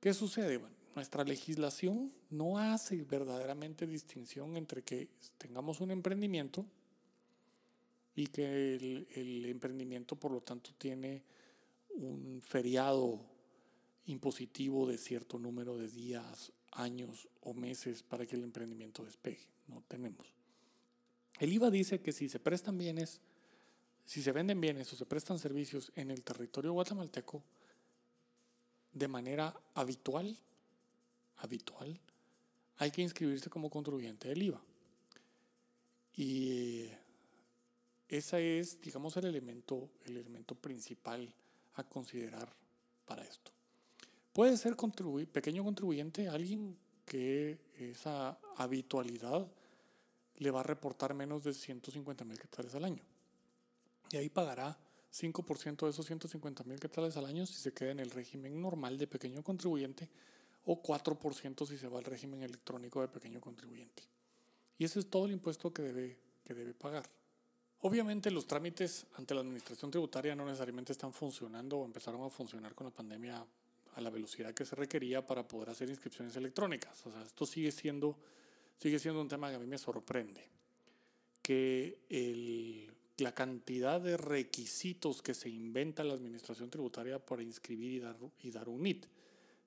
¿qué 0.00 0.14
sucede? 0.14 0.56
Bueno, 0.56 0.74
nuestra 0.94 1.24
legislación 1.24 2.12
no 2.30 2.58
hace 2.58 3.02
verdaderamente 3.02 3.86
distinción 3.86 4.56
entre 4.56 4.82
que 4.82 5.08
tengamos 5.38 5.80
un 5.80 5.90
emprendimiento 5.90 6.66
y 8.14 8.26
que 8.26 8.74
el, 9.14 9.46
emprendimiento, 9.46 10.16
por 10.16 10.32
lo 10.32 10.42
tanto, 10.42 10.70
tiene 10.76 11.22
un 11.94 12.40
feriado 12.42 13.20
impositivo 14.06 14.86
de 14.86 14.98
cierto 14.98 15.38
número 15.38 15.78
de 15.78 15.88
días, 15.88 16.52
años 16.72 17.28
o 17.42 17.54
meses 17.54 18.02
para 18.02 18.26
que 18.26 18.36
el 18.36 18.44
emprendimiento 18.44 19.04
despegue. 19.04 19.46
No 19.68 19.82
tenemos. 19.88 20.26
El 21.38 21.52
IVA 21.52 21.70
dice 21.70 22.00
que 22.00 22.12
si 22.12 22.28
se 22.28 22.38
prestan 22.38 22.78
bienes, 22.78 23.20
si 24.04 24.22
se 24.22 24.32
venden 24.32 24.60
bienes 24.60 24.92
o 24.92 24.96
se 24.96 25.06
prestan 25.06 25.38
servicios 25.38 25.92
en 25.96 26.10
el 26.10 26.22
territorio 26.22 26.72
guatemalteco 26.72 27.42
de 28.92 29.08
manera 29.08 29.54
habitual, 29.74 30.36
habitual, 31.36 31.98
hay 32.76 32.90
que 32.90 33.02
inscribirse 33.02 33.50
como 33.50 33.70
contribuyente 33.70 34.28
del 34.28 34.42
IVA. 34.42 34.62
Y 36.14 36.88
ese 38.08 38.58
es, 38.58 38.80
digamos, 38.80 39.16
el 39.16 39.24
elemento, 39.24 39.88
el 40.04 40.18
elemento 40.18 40.54
principal 40.54 41.32
a 41.74 41.84
considerar 41.84 42.52
para 43.06 43.24
esto. 43.24 43.50
Puede 44.32 44.56
ser 44.56 44.76
pequeño 44.76 45.64
contribuyente 45.64 46.28
alguien 46.28 46.76
que 47.06 47.58
esa 47.78 48.38
habitualidad 48.56 49.46
le 50.42 50.50
va 50.50 50.60
a 50.60 50.64
reportar 50.64 51.14
menos 51.14 51.42
de 51.42 51.54
150 51.54 52.24
mil 52.24 52.38
quetzales 52.38 52.74
al 52.74 52.84
año. 52.84 53.02
Y 54.10 54.16
ahí 54.16 54.28
pagará 54.28 54.78
5% 55.12 55.84
de 55.84 55.90
esos 55.90 56.06
150 56.06 56.64
mil 56.64 56.78
quetzales 56.80 57.16
al 57.16 57.26
año 57.26 57.46
si 57.46 57.54
se 57.54 57.72
queda 57.72 57.92
en 57.92 58.00
el 58.00 58.10
régimen 58.10 58.60
normal 58.60 58.98
de 58.98 59.06
pequeño 59.06 59.42
contribuyente 59.42 60.08
o 60.64 60.82
4% 60.82 61.66
si 61.66 61.76
se 61.76 61.88
va 61.88 61.98
al 61.98 62.04
régimen 62.04 62.42
electrónico 62.42 63.00
de 63.00 63.08
pequeño 63.08 63.40
contribuyente. 63.40 64.02
Y 64.78 64.84
ese 64.84 65.00
es 65.00 65.10
todo 65.10 65.26
el 65.26 65.32
impuesto 65.32 65.72
que 65.72 65.82
debe, 65.82 66.18
que 66.44 66.54
debe 66.54 66.74
pagar. 66.74 67.08
Obviamente 67.80 68.30
los 68.30 68.46
trámites 68.46 69.06
ante 69.16 69.34
la 69.34 69.40
administración 69.40 69.90
tributaria 69.90 70.36
no 70.36 70.44
necesariamente 70.44 70.92
están 70.92 71.12
funcionando 71.12 71.78
o 71.78 71.84
empezaron 71.84 72.22
a 72.22 72.30
funcionar 72.30 72.74
con 72.74 72.86
la 72.86 72.92
pandemia 72.92 73.44
a 73.94 74.00
la 74.00 74.10
velocidad 74.10 74.54
que 74.54 74.64
se 74.64 74.76
requería 74.76 75.26
para 75.26 75.46
poder 75.46 75.70
hacer 75.70 75.90
inscripciones 75.90 76.36
electrónicas. 76.36 77.04
O 77.06 77.10
sea, 77.10 77.22
esto 77.22 77.44
sigue 77.44 77.72
siendo, 77.72 78.16
sigue 78.78 78.98
siendo 78.98 79.20
un 79.20 79.28
tema 79.28 79.50
que 79.50 79.56
a 79.56 79.58
mí 79.58 79.66
me 79.66 79.78
sorprende. 79.78 80.48
Que 81.42 81.98
el, 82.08 82.92
la 83.18 83.34
cantidad 83.34 84.00
de 84.00 84.16
requisitos 84.16 85.22
que 85.22 85.34
se 85.34 85.48
inventa 85.48 86.04
la 86.04 86.14
administración 86.14 86.70
tributaria 86.70 87.18
para 87.18 87.42
inscribir 87.42 87.92
y 87.92 88.00
dar, 88.00 88.16
y 88.42 88.50
dar 88.50 88.68
un 88.68 88.82
NIT. 88.82 89.06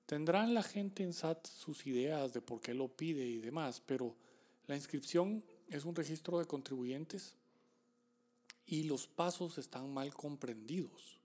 Tendrán 0.06 0.54
la 0.54 0.62
gente 0.62 1.02
en 1.02 1.12
SAT 1.12 1.46
sus 1.46 1.86
ideas 1.86 2.32
de 2.32 2.40
por 2.40 2.60
qué 2.60 2.74
lo 2.74 2.88
pide 2.88 3.26
y 3.26 3.38
demás, 3.38 3.82
pero 3.84 4.14
la 4.66 4.76
inscripción 4.76 5.42
es 5.68 5.84
un 5.84 5.94
registro 5.94 6.38
de 6.38 6.46
contribuyentes 6.46 7.34
y 8.66 8.84
los 8.84 9.06
pasos 9.06 9.58
están 9.58 9.92
mal 9.92 10.14
comprendidos. 10.14 11.18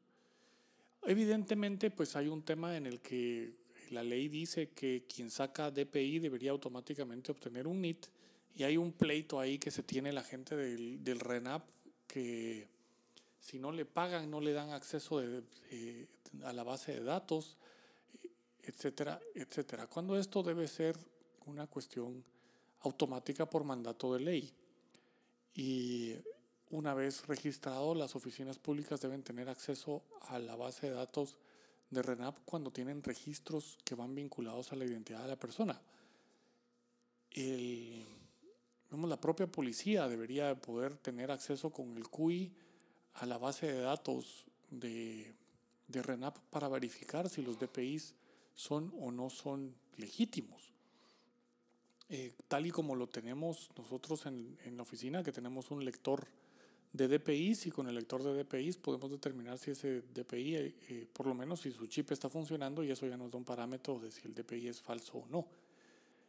Evidentemente, 1.04 1.90
pues 1.90 2.16
hay 2.16 2.28
un 2.28 2.44
tema 2.44 2.78
en 2.78 2.86
el 2.86 3.02
que 3.02 3.56
la 3.92 4.04
ley 4.04 4.28
dice 4.28 4.70
que 4.70 5.06
quien 5.08 5.30
saca 5.30 5.72
DPI 5.72 6.20
debería 6.20 6.52
automáticamente 6.52 7.32
obtener 7.32 7.68
un 7.68 7.82
NIT 7.82 8.08
y 8.56 8.64
hay 8.64 8.78
un 8.78 8.92
pleito 8.92 9.40
ahí 9.40 9.60
que 9.60 9.72
se 9.72 9.84
tiene 9.84 10.12
la 10.12 10.24
gente 10.24 10.56
del, 10.56 11.04
del 11.04 11.20
RENAP 11.20 11.64
que 12.08 12.68
si 13.40 13.60
no 13.60 13.72
le 13.72 13.86
pagan 13.86 14.30
no 14.30 14.42
le 14.42 14.54
dan 14.54 14.72
acceso 14.72 15.22
a 16.44 16.54
la 16.54 16.64
base 16.64 16.94
de 16.94 17.04
datos, 17.04 17.58
etcétera, 18.64 19.20
etcétera. 19.34 19.88
Cuando 19.88 20.18
esto 20.18 20.44
debe 20.44 20.68
ser 20.68 20.98
una 21.46 21.68
cuestión 21.68 22.24
automática 22.82 23.50
por 23.50 23.64
mandato 23.64 24.14
de 24.14 24.20
ley. 24.20 24.54
Y 25.54 26.16
una 26.70 26.94
vez 26.94 27.28
registrado, 27.28 27.94
las 27.96 28.16
oficinas 28.16 28.58
públicas 28.58 29.02
deben 29.02 29.24
tener 29.24 29.50
acceso 29.50 30.04
a 30.22 30.40
la 30.40 30.56
base 30.56 30.90
de 30.90 30.96
datos 30.96 31.38
de 31.92 32.02
RENAP 32.02 32.40
cuando 32.46 32.72
tienen 32.72 33.04
registros 33.04 33.78
que 33.84 33.96
van 33.96 34.16
vinculados 34.16 34.72
a 34.72 34.76
la 34.76 34.86
identidad 34.86 35.22
de 35.22 35.28
la 35.28 35.36
persona. 35.36 35.80
la 39.08 39.20
propia 39.20 39.48
policía 39.48 40.08
debería 40.08 40.60
poder 40.60 40.98
tener 40.98 41.32
acceso 41.32 41.70
con 41.70 41.98
el 41.98 42.08
CUI 42.08 42.52
a 43.16 43.26
la 43.26 43.38
base 43.38 43.68
de 43.68 43.82
datos 43.82 44.46
de, 44.70 45.34
de 45.88 46.02
RENAP 46.02 46.38
para 46.50 46.70
verificar 46.70 47.30
si 47.30 47.42
los 47.42 47.60
DPIs 47.60 48.16
son 48.56 48.94
o 49.00 49.12
no 49.12 49.30
son 49.30 49.76
legítimos. 49.98 50.72
Eh, 52.10 52.34
tal 52.48 52.66
y 52.66 52.72
como 52.72 52.96
lo 52.96 53.08
tenemos 53.08 53.70
nosotros 53.78 54.26
en, 54.26 54.58
en 54.66 54.76
la 54.76 54.84
oficina, 54.84 55.24
que 55.24 55.32
tenemos 55.32 55.72
un 55.72 55.84
lector 55.86 56.28
de 56.94 57.08
DPIs 57.08 57.68
y 57.68 57.72
con 57.72 57.88
el 57.88 57.96
lector 57.96 58.22
de 58.22 58.44
DPIs 58.44 58.78
podemos 58.78 59.10
determinar 59.10 59.58
si 59.58 59.72
ese 59.72 60.02
DPI, 60.14 60.56
eh, 60.56 60.76
eh, 60.90 61.08
por 61.12 61.26
lo 61.26 61.34
menos 61.34 61.62
si 61.62 61.72
su 61.72 61.88
chip 61.88 62.12
está 62.12 62.30
funcionando 62.30 62.84
y 62.84 62.92
eso 62.92 63.08
ya 63.08 63.16
nos 63.16 63.32
da 63.32 63.38
un 63.38 63.46
parámetro 63.46 64.00
de 64.00 64.12
si 64.12 64.28
el 64.28 64.34
DPI 64.34 64.68
es 64.68 64.82
falso 64.82 65.20
o 65.20 65.28
no. 65.28 65.48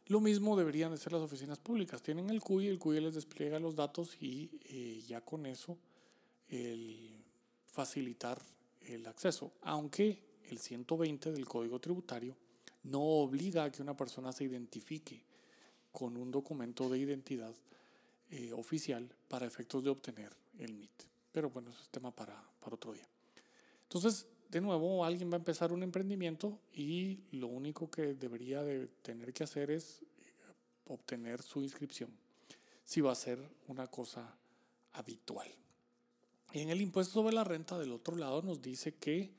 Lo 0.07 0.19
mismo 0.19 0.57
deberían 0.57 0.91
de 0.91 0.97
ser 0.97 1.13
las 1.13 1.21
oficinas 1.21 1.59
públicas. 1.59 2.01
Tienen 2.01 2.29
el 2.29 2.41
CUI, 2.41 2.67
el 2.67 2.79
CUI 2.79 2.99
les 3.01 3.15
despliega 3.15 3.59
los 3.59 3.75
datos 3.75 4.17
y 4.21 4.49
eh, 4.65 5.01
ya 5.07 5.21
con 5.21 5.45
eso 5.45 5.77
el 6.49 7.23
facilitar 7.65 8.41
el 8.81 9.05
acceso. 9.05 9.53
Aunque 9.61 10.21
el 10.49 10.59
120 10.59 11.31
del 11.31 11.45
Código 11.45 11.79
Tributario 11.79 12.35
no 12.83 13.01
obliga 13.01 13.65
a 13.65 13.71
que 13.71 13.81
una 13.81 13.95
persona 13.95 14.31
se 14.31 14.43
identifique 14.43 15.23
con 15.91 16.17
un 16.17 16.31
documento 16.31 16.89
de 16.89 16.99
identidad 16.99 17.53
oficial 18.55 19.07
para 19.27 19.45
efectos 19.45 19.83
de 19.83 19.91
obtener 19.91 20.35
el 20.57 20.73
MIT. 20.73 21.03
Pero 21.31 21.49
bueno, 21.49 21.69
eso 21.71 21.81
es 21.81 21.89
tema 21.89 22.11
para, 22.11 22.41
para 22.59 22.75
otro 22.75 22.93
día. 22.93 23.07
Entonces, 23.83 24.27
de 24.49 24.61
nuevo, 24.61 25.03
alguien 25.03 25.31
va 25.31 25.35
a 25.35 25.37
empezar 25.37 25.73
un 25.73 25.81
emprendimiento 25.81 26.59
y 26.73 27.23
lo 27.31 27.47
único 27.47 27.89
que 27.89 28.13
debería 28.13 28.63
de 28.63 28.87
tener 29.01 29.33
que 29.33 29.43
hacer 29.43 29.71
es 29.71 30.01
eh, 30.01 30.05
obtener 30.85 31.41
su 31.41 31.61
inscripción, 31.63 32.11
si 32.83 33.01
va 33.01 33.11
a 33.11 33.15
ser 33.15 33.39
una 33.67 33.87
cosa 33.87 34.37
habitual. 34.91 35.47
Y 36.53 36.59
en 36.59 36.69
el 36.69 36.81
impuesto 36.81 37.13
sobre 37.13 37.33
la 37.33 37.43
renta 37.43 37.79
del 37.79 37.91
otro 37.91 38.15
lado 38.15 38.43
nos 38.43 38.61
dice 38.61 38.93
que 38.93 39.33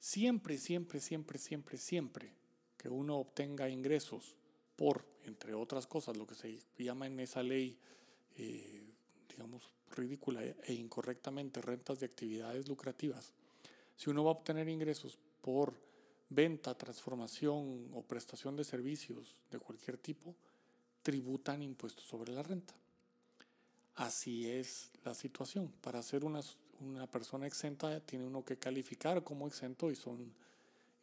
siempre, 0.00 0.58
siempre, 0.58 0.98
siempre, 0.98 1.38
siempre, 1.38 1.78
siempre 1.78 2.34
que 2.76 2.88
uno 2.88 3.18
obtenga 3.18 3.68
ingresos 3.68 4.34
por, 4.74 5.04
entre 5.24 5.54
otras 5.54 5.86
cosas, 5.86 6.16
lo 6.16 6.26
que 6.26 6.34
se 6.34 6.60
llama 6.78 7.06
en 7.06 7.20
esa 7.20 7.42
ley, 7.42 7.78
eh, 8.36 8.82
digamos, 9.28 9.70
ridícula 9.96 10.42
e 10.44 10.72
incorrectamente 10.72 11.60
rentas 11.60 12.00
de 12.00 12.06
actividades 12.06 12.68
lucrativas, 12.68 13.32
si 13.96 14.10
uno 14.10 14.24
va 14.24 14.30
a 14.30 14.34
obtener 14.34 14.68
ingresos 14.68 15.18
por 15.40 15.74
venta, 16.30 16.76
transformación 16.76 17.88
o 17.94 18.02
prestación 18.02 18.56
de 18.56 18.64
servicios 18.64 19.34
de 19.50 19.58
cualquier 19.58 19.96
tipo, 19.98 20.34
tributan 21.02 21.62
impuestos 21.62 22.04
sobre 22.04 22.32
la 22.32 22.42
renta. 22.42 22.74
así 23.96 24.48
es 24.48 24.90
la 25.04 25.14
situación. 25.14 25.72
Para 25.80 26.02
ser 26.02 26.24
una, 26.24 26.40
una 26.80 27.06
persona 27.10 27.46
exenta 27.46 28.00
tiene 28.00 28.26
uno 28.26 28.44
que 28.44 28.56
calificar 28.56 29.24
como 29.24 29.46
exento 29.46 29.90
y 29.90 29.96
son 29.96 30.32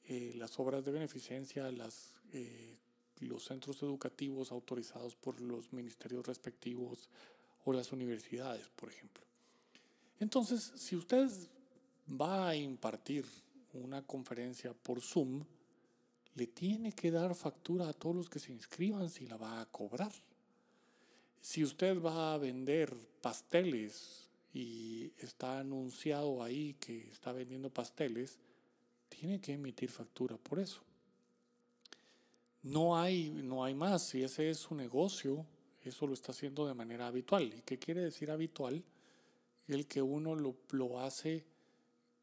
eh, 0.07 0.33
las 0.35 0.59
obras 0.59 0.85
de 0.85 0.91
beneficencia, 0.91 1.71
las, 1.71 2.15
eh, 2.31 2.77
los 3.19 3.43
centros 3.43 3.81
educativos 3.81 4.51
autorizados 4.51 5.15
por 5.15 5.41
los 5.41 5.73
ministerios 5.73 6.25
respectivos 6.25 7.09
o 7.65 7.74
las 7.74 7.91
universidades, 7.91 8.69
por 8.69 8.89
ejemplo. 8.89 9.24
Entonces, 10.19 10.72
si 10.75 10.95
usted 10.95 11.29
va 12.10 12.50
a 12.50 12.55
impartir 12.55 13.25
una 13.74 14.01
conferencia 14.01 14.74
por 14.74 15.01
Zoom, 15.01 15.43
le 16.36 16.48
tiene 16.48 16.93
que 16.93 17.12
dar 17.12 17.36
factura 17.36 17.89
a 17.89 17.93
todos 17.93 18.15
los 18.15 18.29
que 18.29 18.39
se 18.39 18.51
inscriban 18.51 19.10
si 19.10 19.27
la 19.27 19.38
va 19.38 19.62
a 19.62 19.65
cobrar. 19.65 20.12
Si 21.41 21.63
usted 21.63 22.01
va 22.01 22.34
a 22.34 22.38
vender 22.38 22.95
pasteles 23.22 24.29
y 24.53 25.12
está 25.17 25.60
anunciado 25.60 26.43
ahí 26.43 26.75
que 26.79 27.10
está 27.10 27.31
vendiendo 27.31 27.69
pasteles, 27.69 28.38
tiene 29.10 29.39
que 29.39 29.53
emitir 29.53 29.89
factura 29.89 30.38
por 30.38 30.60
eso. 30.60 30.81
No 32.63 32.98
hay, 32.98 33.29
no 33.29 33.63
hay 33.63 33.75
más. 33.75 34.07
Si 34.07 34.24
ese 34.24 34.50
es 34.50 34.57
su 34.57 34.75
negocio, 34.75 35.45
eso 35.89 36.07
lo 36.07 36.13
está 36.13 36.31
haciendo 36.31 36.67
de 36.67 36.73
manera 36.73 37.07
habitual. 37.07 37.53
¿Y 37.53 37.61
qué 37.61 37.77
quiere 37.77 38.01
decir 38.01 38.31
habitual? 38.31 38.83
El 39.67 39.87
que 39.87 40.01
uno 40.01 40.35
lo, 40.35 40.55
lo 40.71 40.99
hace 40.99 41.45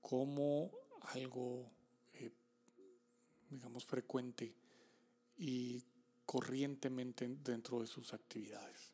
como 0.01 0.71
algo, 1.15 1.71
eh, 2.15 2.31
digamos, 3.51 3.85
frecuente 3.85 4.55
y 5.39 5.83
corrientemente 6.25 7.29
dentro 7.43 7.81
de 7.81 7.87
sus 7.87 8.13
actividades. 8.13 8.93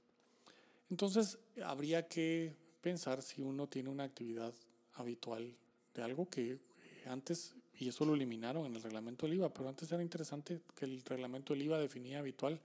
Entonces, 0.90 1.38
habría 1.64 2.08
que 2.08 2.54
pensar 2.80 3.22
si 3.22 3.42
uno 3.42 3.66
tiene 3.66 3.90
una 3.90 4.04
actividad 4.04 4.54
habitual 4.94 5.54
de 5.94 6.02
algo 6.02 6.28
que 6.28 6.58
antes, 7.06 7.54
y 7.78 7.88
eso 7.88 8.04
lo 8.04 8.14
eliminaron 8.14 8.66
en 8.66 8.74
el 8.74 8.82
reglamento 8.82 9.26
del 9.26 9.36
IVA, 9.36 9.52
pero 9.52 9.68
antes 9.68 9.90
era 9.92 10.02
interesante 10.02 10.60
que 10.74 10.84
el 10.84 11.02
reglamento 11.02 11.52
del 11.52 11.62
IVA 11.62 11.78
definía 11.78 12.18
habitual 12.18 12.60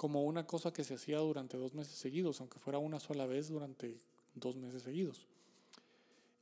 como 0.00 0.24
una 0.24 0.46
cosa 0.46 0.72
que 0.72 0.82
se 0.82 0.94
hacía 0.94 1.18
durante 1.18 1.58
dos 1.58 1.74
meses 1.74 1.92
seguidos, 1.92 2.40
aunque 2.40 2.58
fuera 2.58 2.78
una 2.78 2.98
sola 2.98 3.26
vez 3.26 3.48
durante 3.48 4.00
dos 4.34 4.56
meses 4.56 4.82
seguidos. 4.82 5.26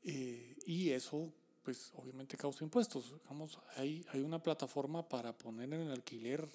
Eh, 0.05 0.57
y 0.65 0.91
eso, 0.91 1.33
pues 1.65 1.91
obviamente 1.97 2.37
causa 2.37 2.63
impuestos. 2.63 3.17
Vamos, 3.29 3.59
hay, 3.75 4.07
hay 4.11 4.21
una 4.21 4.41
plataforma 4.41 5.09
para 5.09 5.37
poner 5.37 5.73
en 5.73 5.89
alquiler, 5.89 6.49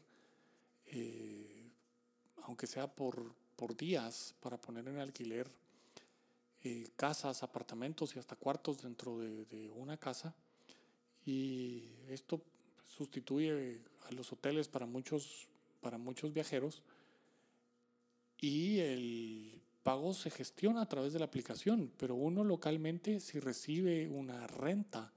eh, 0.86 1.70
aunque 2.44 2.68
sea 2.68 2.88
por, 2.88 3.36
por 3.58 3.76
días, 3.76 4.34
para 4.40 4.56
poner 4.56 4.88
en 4.88 5.00
alquiler 5.00 5.52
eh, 6.64 6.88
casas, 6.96 7.44
apartamentos 7.44 8.16
y 8.16 8.20
hasta 8.20 8.38
cuartos 8.38 8.82
dentro 8.82 9.20
de, 9.20 9.44
de, 9.44 9.70
una 9.72 9.98
casa. 9.98 10.34
Y 11.26 11.84
esto 12.08 12.42
sustituye 12.96 13.82
a 14.08 14.12
los 14.14 14.32
hoteles 14.32 14.70
para 14.70 14.86
muchos, 14.86 15.50
para 15.82 15.98
muchos 15.98 16.32
viajeros. 16.32 16.82
Y 18.44 18.80
el 18.80 19.62
pago 19.84 20.14
se 20.14 20.30
gestiona 20.30 20.82
a 20.82 20.90
través 20.90 21.14
de 21.14 21.20
la 21.20 21.24
aplicación, 21.24 21.90
pero 21.96 22.16
uno 22.16 22.44
localmente 22.44 23.22
si 23.22 23.40
recibe 23.40 24.10
una 24.10 24.48
renta 24.48 25.14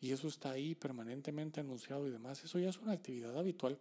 y 0.00 0.12
eso 0.12 0.28
está 0.28 0.52
ahí 0.52 0.76
permanentemente 0.76 1.58
anunciado 1.58 2.06
y 2.06 2.12
demás, 2.12 2.44
eso 2.44 2.56
ya 2.60 2.68
es 2.68 2.78
una 2.78 2.92
actividad 2.92 3.36
habitual 3.36 3.76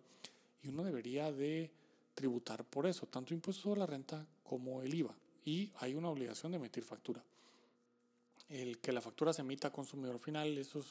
y 0.63 0.69
uno 0.69 0.83
debería 0.83 1.31
de 1.31 1.69
tributar 2.15 2.65
por 2.65 2.87
eso, 2.87 3.05
tanto 3.05 3.35
impuestos 3.35 3.61
sobre 3.61 3.81
la 3.81 3.85
renta 3.85 4.25
como 4.43 4.81
el 4.81 4.91
IVA. 4.91 5.15
Y 5.45 5.71
hay 5.77 5.93
una 5.93 6.09
obligación 6.09 6.53
de 6.53 6.57
emitir 6.57 6.83
factura. 6.83 7.23
El 8.49 8.79
que 8.79 8.91
la 8.91 9.01
factura 9.01 9.31
se 9.31 9.43
emita 9.43 9.67
a 9.67 9.71
consumidor 9.71 10.17
final, 10.17 10.57
eso 10.57 10.79
es, 10.79 10.87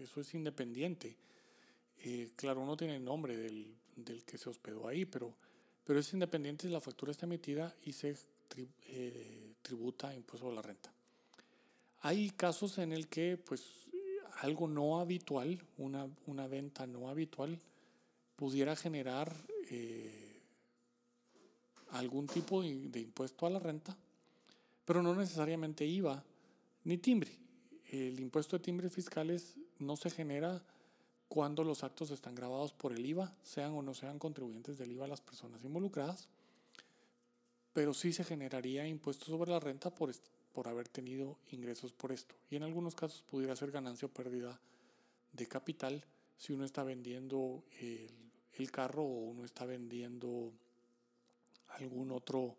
eso 0.00 0.22
es 0.22 0.32
independiente. 0.32 1.14
Eh, 1.98 2.30
claro, 2.36 2.62
uno 2.62 2.74
tiene 2.74 2.96
el 2.96 3.04
nombre 3.04 3.36
del, 3.36 3.76
del, 3.96 4.24
que 4.24 4.38
se 4.38 4.48
hospedó 4.48 4.88
ahí, 4.88 5.04
pero, 5.04 5.34
pero 5.90 5.98
es 5.98 6.12
independiente 6.12 6.68
si 6.68 6.72
la 6.72 6.80
factura 6.80 7.10
está 7.10 7.26
emitida 7.26 7.74
y 7.84 7.92
se 7.92 8.14
eh, 8.86 9.54
tributa 9.60 10.14
impuesto 10.14 10.48
a 10.48 10.52
la 10.52 10.62
renta. 10.62 10.92
Hay 12.02 12.30
casos 12.30 12.78
en 12.78 12.92
el 12.92 13.08
que 13.08 13.36
pues 13.36 13.90
algo 14.42 14.68
no 14.68 15.00
habitual, 15.00 15.60
una, 15.78 16.08
una 16.26 16.46
venta 16.46 16.86
no 16.86 17.08
habitual, 17.08 17.58
pudiera 18.36 18.76
generar 18.76 19.34
eh, 19.68 20.40
algún 21.90 22.28
tipo 22.28 22.62
de, 22.62 22.88
de, 22.88 23.00
impuesto 23.00 23.46
a 23.46 23.50
la 23.50 23.58
renta, 23.58 23.96
pero 24.84 25.02
no 25.02 25.12
necesariamente 25.16 25.84
IVA 25.84 26.22
ni 26.84 26.98
timbre. 26.98 27.32
El 27.90 28.20
impuesto 28.20 28.56
de 28.56 28.62
timbres 28.62 28.92
fiscales 28.92 29.56
no 29.80 29.96
se 29.96 30.10
genera 30.10 30.62
cuando 31.30 31.64
los 31.64 31.82
actos 31.82 32.10
están 32.10 32.34
grabados 32.34 32.74
por 32.74 32.92
el 32.92 33.06
IVA, 33.06 33.32
sean 33.42 33.72
o 33.72 33.80
no 33.80 33.94
sean 33.94 34.18
contribuyentes 34.18 34.76
del 34.76 34.92
IVA 34.92 35.06
las 35.06 35.22
personas 35.22 35.64
involucradas 35.64 36.28
pero 37.72 37.94
sí 37.94 38.12
se 38.12 38.24
generaría 38.24 38.86
impuestos 38.86 39.28
sobre 39.28 39.50
la 39.50 39.60
renta 39.60 39.90
por, 39.90 40.12
por 40.52 40.68
haber 40.68 40.88
tenido 40.88 41.38
ingresos 41.50 41.92
por 41.92 42.12
esto. 42.12 42.34
Y 42.50 42.56
en 42.56 42.62
algunos 42.62 42.94
casos 42.94 43.22
pudiera 43.22 43.54
ser 43.56 43.70
ganancia 43.70 44.06
o 44.06 44.10
pérdida 44.10 44.60
de 45.32 45.46
capital 45.46 46.04
si 46.36 46.52
uno 46.52 46.64
está 46.64 46.82
vendiendo 46.82 47.62
el, 47.80 48.10
el 48.58 48.70
carro 48.70 49.04
o 49.04 49.30
uno 49.30 49.44
está 49.44 49.64
vendiendo 49.64 50.52
algún 51.78 52.10
otro 52.10 52.56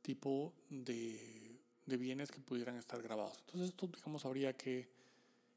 tipo 0.00 0.52
de, 0.68 1.56
de, 1.86 1.96
bienes 1.96 2.32
que 2.32 2.40
pudieran 2.40 2.76
estar 2.76 3.00
grabados. 3.00 3.38
Entonces 3.46 3.68
esto, 3.68 3.86
digamos, 3.86 4.24
habría 4.24 4.56
que, 4.56 4.88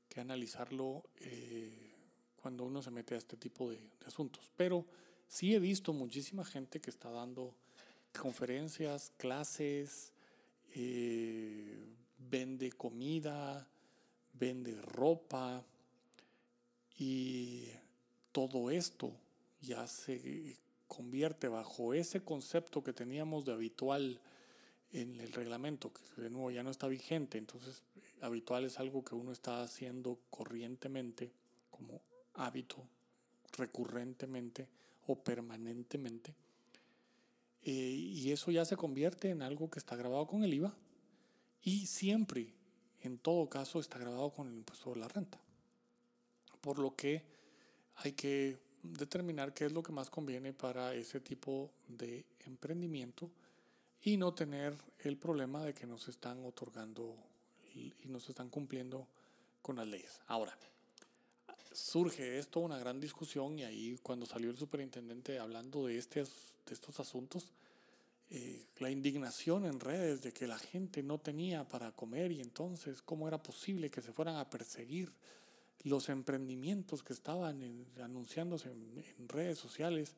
que 0.08 0.20
analizarlo 0.20 1.04
eh, 1.22 1.85
cuando 2.46 2.64
uno 2.64 2.80
se 2.84 2.92
mete 2.92 3.16
a 3.16 3.18
este 3.18 3.38
tipo 3.38 3.72
de, 3.72 3.80
asuntos. 4.06 4.52
Pero 4.56 4.86
sí 5.28 5.56
he 5.56 5.60
visto 5.60 5.94
muchísima 5.94 6.46
gente 6.46 6.80
que 6.80 6.92
está 6.92 7.10
dando 7.10 7.56
conferencias, 8.22 9.12
clases, 9.18 10.14
eh, 10.76 11.88
vende 12.20 12.72
comida, 12.72 13.68
vende 14.34 14.80
ropa 14.80 15.66
y 17.00 17.66
todo 18.32 18.70
esto 18.70 19.12
ya 19.60 19.88
se 19.88 20.60
convierte 20.88 21.48
bajo 21.48 21.96
ese 21.96 22.22
concepto 22.22 22.84
que 22.84 22.94
teníamos 22.94 23.44
de 23.46 23.54
habitual 23.54 24.22
en 24.92 25.20
el 25.20 25.34
reglamento, 25.34 25.92
que 25.92 26.22
de 26.22 26.30
nuevo 26.30 26.52
ya 26.52 26.62
no 26.62 26.70
está 26.70 26.88
vigente, 26.88 27.40
entonces 27.40 27.82
habitual 28.22 28.66
es 28.66 28.80
algo 28.80 29.04
que 29.04 29.16
uno 29.16 29.32
está 29.32 29.64
haciendo 29.64 30.20
corrientemente 30.30 31.32
como 31.72 32.02
hábito, 32.36 32.78
recurrentemente 33.58 34.68
o 35.08 35.16
permanentemente 35.16 36.36
eh, 37.66 37.72
y 37.72 38.32
eso 38.32 38.52
ya 38.52 38.64
se 38.64 38.78
convierte 38.78 39.32
en 39.32 39.42
algo 39.42 39.72
que 39.72 39.80
está 39.80 39.96
grabado 39.96 40.28
con 40.28 40.44
el 40.44 40.54
IVA 40.54 40.76
y 41.64 41.88
siempre, 41.88 42.54
en 43.02 43.18
todo 43.18 43.50
caso, 43.50 43.80
está 43.80 43.98
grabado 43.98 44.30
con 44.30 44.48
el 44.48 44.54
impuesto 44.54 44.94
de 44.94 45.00
la 45.00 45.08
renta. 45.08 45.40
Por 46.62 46.78
lo 46.78 46.96
que 46.96 47.24
hay 47.96 48.12
que 48.12 48.60
determinar 48.84 49.56
qué 49.56 49.66
es 49.66 49.72
lo 49.72 49.82
que 49.82 49.92
más 49.92 50.12
conviene 50.12 50.54
para 50.54 50.94
ese 50.94 51.20
tipo 51.20 51.72
de 51.88 52.24
emprendimiento 52.46 53.32
y 54.04 54.18
no 54.18 54.36
tener 54.36 54.76
el 55.00 55.18
problema 55.18 55.64
de 55.64 55.74
que 55.74 55.88
nos 55.88 56.08
están 56.08 56.46
otorgando 56.46 57.16
y 57.74 57.94
nos 58.06 58.30
están 58.30 58.50
cumpliendo 58.50 59.08
con 59.64 59.78
las 59.78 59.88
leyes. 59.88 60.22
Ahora, 60.28 60.56
surge 61.76 62.40
esto 62.40 62.62
una 62.62 62.80
gran 62.80 63.00
discusión 63.00 63.60
y 63.60 63.64
ahí 63.64 64.00
cuando 64.02 64.26
salió 64.26 64.50
el 64.50 64.58
superintendente 64.58 65.40
hablando 65.40 65.86
de, 65.86 65.98
este, 65.98 66.24
de 66.24 66.74
estos 66.74 67.00
asuntos, 67.00 67.52
eh, 68.30 68.66
la 68.80 68.90
indignación 68.90 69.66
en 69.66 69.80
redes 69.80 70.22
de 70.22 70.32
que 70.32 70.48
la 70.48 70.58
gente 70.58 71.04
no 71.04 71.20
tenía 71.20 71.68
para 71.68 71.92
comer 71.92 72.32
y 72.32 72.42
entonces 72.42 73.02
cómo 73.02 73.28
era 73.28 73.44
posible 73.44 73.92
que 73.92 74.02
se 74.02 74.12
fueran 74.12 74.38
a 74.38 74.50
perseguir 74.50 75.12
los 75.84 76.10
emprendimientos 76.10 77.04
que 77.04 77.14
estaban 77.14 77.86
anunciándose 78.02 78.72
en, 78.72 79.04
en 79.20 79.30
redes 79.30 79.60
sociales 79.60 80.16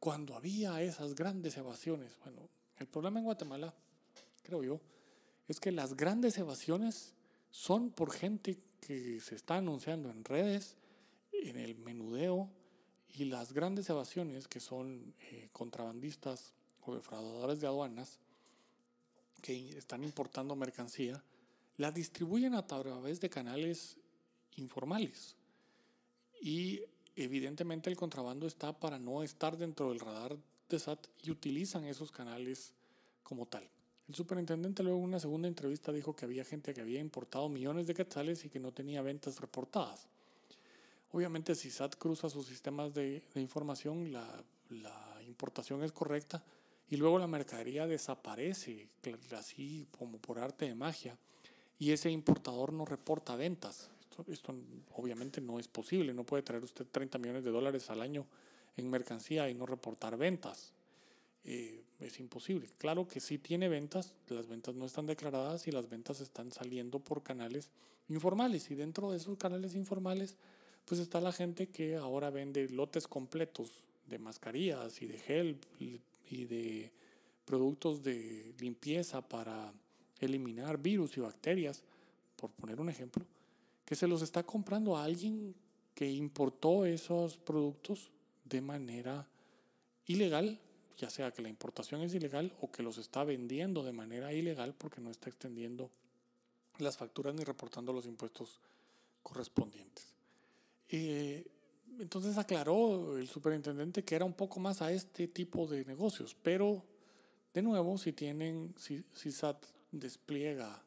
cuando 0.00 0.34
había 0.34 0.82
esas 0.82 1.14
grandes 1.14 1.56
evasiones. 1.56 2.18
Bueno, 2.24 2.48
el 2.78 2.88
problema 2.88 3.20
en 3.20 3.26
Guatemala, 3.26 3.72
creo 4.42 4.64
yo, 4.64 4.80
es 5.46 5.60
que 5.60 5.70
las 5.70 5.96
grandes 5.96 6.36
evasiones 6.38 7.14
son 7.50 7.90
por 7.90 8.10
gente 8.10 8.58
que 8.80 9.20
se 9.20 9.36
está 9.36 9.58
anunciando 9.58 10.10
en 10.10 10.24
redes 10.24 10.76
en 11.48 11.58
el 11.58 11.76
menudeo 11.76 12.50
y 13.12 13.26
las 13.26 13.52
grandes 13.52 13.88
evasiones 13.88 14.48
que 14.48 14.60
son 14.60 15.14
eh, 15.30 15.48
contrabandistas 15.52 16.52
o 16.84 16.94
defraudadores 16.94 17.60
de 17.60 17.66
aduanas 17.66 18.18
que 19.40 19.76
están 19.76 20.04
importando 20.04 20.56
mercancía, 20.56 21.22
la 21.76 21.90
distribuyen 21.90 22.54
a 22.54 22.66
través 22.66 23.20
de 23.20 23.30
canales 23.30 23.98
informales. 24.56 25.36
Y 26.40 26.80
evidentemente 27.14 27.90
el 27.90 27.96
contrabando 27.96 28.46
está 28.46 28.78
para 28.78 28.98
no 28.98 29.22
estar 29.22 29.56
dentro 29.56 29.90
del 29.90 30.00
radar 30.00 30.36
de 30.68 30.78
SAT 30.78 31.06
y 31.22 31.30
utilizan 31.30 31.84
esos 31.84 32.10
canales 32.10 32.72
como 33.22 33.46
tal. 33.46 33.68
El 34.08 34.14
superintendente 34.14 34.82
luego 34.82 34.98
en 34.98 35.04
una 35.04 35.20
segunda 35.20 35.48
entrevista 35.48 35.92
dijo 35.92 36.14
que 36.14 36.24
había 36.24 36.44
gente 36.44 36.74
que 36.74 36.80
había 36.80 37.00
importado 37.00 37.48
millones 37.48 37.86
de 37.86 37.94
quetzales 37.94 38.44
y 38.44 38.50
que 38.50 38.60
no 38.60 38.72
tenía 38.72 39.02
ventas 39.02 39.40
reportadas. 39.40 40.06
Obviamente 41.14 41.54
si 41.54 41.70
SAT 41.70 41.94
cruza 41.94 42.28
sus 42.28 42.44
sistemas 42.44 42.92
de, 42.92 43.22
información, 43.36 44.12
la, 44.12 44.26
importación 45.28 45.84
es 45.84 45.92
correcta 45.92 46.42
y 46.90 46.96
luego 46.96 47.20
la 47.20 47.28
mercadería 47.28 47.86
desaparece, 47.86 48.88
así 49.38 49.86
como 49.96 50.18
por 50.18 50.40
arte 50.40 50.64
de 50.64 50.74
magia, 50.74 51.16
y 51.78 51.92
ese 51.92 52.10
importador 52.10 52.72
no 52.72 52.84
reporta 52.84 53.36
ventas. 53.36 53.90
Esto, 54.00 54.24
esto 54.26 54.54
obviamente 54.96 55.40
no 55.40 55.60
es 55.60 55.68
posible, 55.68 56.12
no 56.12 56.24
puede 56.24 56.42
traer 56.42 56.64
usted 56.64 56.84
30 56.90 57.18
millones 57.18 57.44
de 57.44 57.52
dólares 57.52 57.90
al 57.90 58.02
año 58.02 58.26
en 58.76 58.90
mercancía 58.90 59.48
y 59.48 59.54
no 59.54 59.66
reportar 59.66 60.16
ventas. 60.16 60.72
Eh, 61.44 61.84
es 62.00 62.18
imposible. 62.18 62.68
Claro 62.76 63.06
que 63.06 63.20
sí 63.20 63.38
tiene 63.38 63.68
ventas, 63.68 64.14
las 64.28 64.48
ventas 64.48 64.74
no 64.74 64.84
están 64.84 65.06
declaradas 65.06 65.68
y 65.68 65.70
las 65.70 65.88
ventas 65.88 66.20
están 66.20 66.50
saliendo 66.50 66.98
por 66.98 67.22
canales 67.22 67.70
informales 68.08 68.68
y 68.72 68.74
dentro 68.74 69.12
de 69.12 69.18
esos 69.18 69.38
canales 69.38 69.76
informales 69.76 70.36
pues 70.84 71.00
está 71.00 71.20
la 71.20 71.32
gente 71.32 71.68
que 71.68 71.96
ahora 71.96 72.30
vende 72.30 72.68
lotes 72.68 73.06
completos 73.06 73.70
de 74.06 74.18
mascarillas 74.18 75.00
y 75.02 75.06
de 75.06 75.18
gel 75.18 75.58
y 75.78 76.44
de 76.44 76.92
productos 77.44 78.02
de 78.02 78.54
limpieza 78.58 79.20
para 79.22 79.72
eliminar 80.20 80.78
virus 80.78 81.16
y 81.16 81.20
bacterias, 81.20 81.82
por 82.36 82.50
poner 82.50 82.80
un 82.80 82.88
ejemplo, 82.88 83.24
que 83.84 83.94
se 83.94 84.06
los 84.06 84.22
está 84.22 84.42
comprando 84.42 84.96
a 84.96 85.04
alguien 85.04 85.54
que 85.94 86.10
importó 86.10 86.84
esos 86.84 87.36
productos 87.36 88.10
de 88.44 88.60
manera 88.60 89.26
ilegal 90.06 90.58
ya 90.96 91.10
sea 91.10 91.32
que 91.32 91.42
la 91.42 91.48
importación 91.48 92.02
es 92.02 92.14
ilegal 92.14 92.52
o 92.60 92.70
que 92.70 92.82
los 92.82 92.98
está 92.98 93.24
vendiendo 93.24 93.82
de 93.82 93.92
manera 93.92 94.32
ilegal 94.32 94.74
porque 94.74 95.00
no 95.00 95.10
está 95.10 95.28
extendiendo 95.28 95.90
las 96.78 96.96
facturas 96.96 97.34
ni 97.34 97.44
reportando 97.44 97.92
los 97.92 98.06
impuestos 98.06 98.60
correspondientes. 99.22 100.13
Eh, 100.96 101.44
entonces 101.98 102.38
aclaró 102.38 103.18
el 103.18 103.26
superintendente 103.26 104.04
que 104.04 104.14
era 104.14 104.24
un 104.24 104.32
poco 104.32 104.60
más 104.60 104.80
a 104.80 104.92
este 104.92 105.26
tipo 105.26 105.66
de 105.66 105.84
negocios, 105.84 106.36
pero 106.40 106.84
de 107.52 107.62
nuevo, 107.62 107.98
si 107.98 108.12
tienen, 108.12 108.72
si, 108.78 109.02
si 109.12 109.32
SAT 109.32 109.64
despliega 109.90 110.84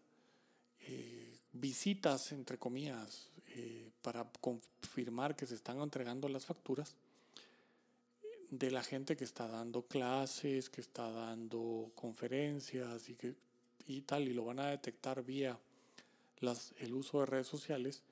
eh, 0.79 1.39
visitas, 1.51 2.31
entre 2.31 2.57
comillas, 2.57 3.31
eh, 3.49 3.89
para 4.01 4.25
confirmar 4.39 5.35
que 5.35 5.45
se 5.45 5.55
están 5.55 5.81
entregando 5.81 6.29
las 6.29 6.45
facturas, 6.45 6.95
de 8.49 8.71
la 8.71 8.81
gente 8.81 9.17
que 9.17 9.25
está 9.25 9.45
dando 9.45 9.81
clases, 9.81 10.69
que 10.69 10.79
está 10.79 11.11
dando 11.11 11.91
conferencias 11.95 13.09
y, 13.09 13.15
que, 13.15 13.35
y 13.87 14.03
tal, 14.03 14.25
y 14.25 14.33
lo 14.33 14.45
van 14.45 14.59
a 14.59 14.69
detectar 14.69 15.21
vía 15.21 15.59
las, 16.39 16.73
el 16.79 16.93
uso 16.93 17.19
de 17.19 17.25
redes 17.25 17.47
sociales, 17.47 18.03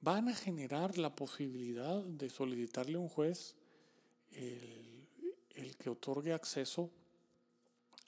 van 0.00 0.28
a 0.28 0.34
generar 0.34 0.98
la 0.98 1.14
posibilidad 1.14 2.02
de 2.02 2.30
solicitarle 2.30 2.96
a 2.96 3.00
un 3.00 3.08
juez 3.08 3.54
el, 4.32 5.76
que 5.76 5.90
otorgue 5.90 6.32
acceso 6.32 6.90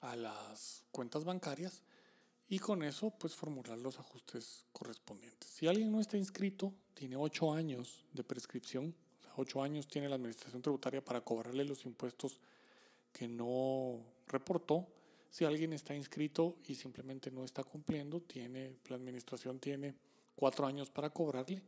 a 0.01 0.15
las 0.15 0.83
cuentas 0.91 1.23
bancarias 1.23 1.83
y 2.49 2.59
con 2.59 2.83
eso 2.83 3.11
pues 3.11 3.35
formular 3.35 3.77
los 3.77 3.99
ajustes 3.99 4.65
correspondientes. 4.73 5.49
Si 5.49 5.67
alguien 5.67 5.91
no 5.91 5.99
está 5.99 6.17
inscrito, 6.17 6.73
tiene 6.93 7.15
ocho 7.15 7.53
años 7.53 8.03
de 8.13 8.23
prescripción 8.23 8.95
ocho 9.37 9.61
años 9.61 9.87
tiene 9.87 10.09
la 10.09 10.15
Administración 10.15 10.61
Tributaria 10.61 11.03
para 11.03 11.21
cobrarle 11.21 11.65
los 11.65 11.85
impuestos 11.85 12.39
que 13.11 13.27
no 13.27 13.99
reportó. 14.27 14.87
Si 15.29 15.45
alguien 15.45 15.73
está 15.73 15.95
inscrito 15.95 16.57
y 16.67 16.75
simplemente 16.75 17.31
no 17.31 17.43
está 17.43 17.63
cumpliendo, 17.63 18.21
tiene, 18.21 18.75
la 18.89 18.95
Administración 18.95 19.59
tiene 19.59 19.95
cuatro 20.35 20.65
años 20.65 20.89
para 20.89 21.09
cobrarle 21.09 21.61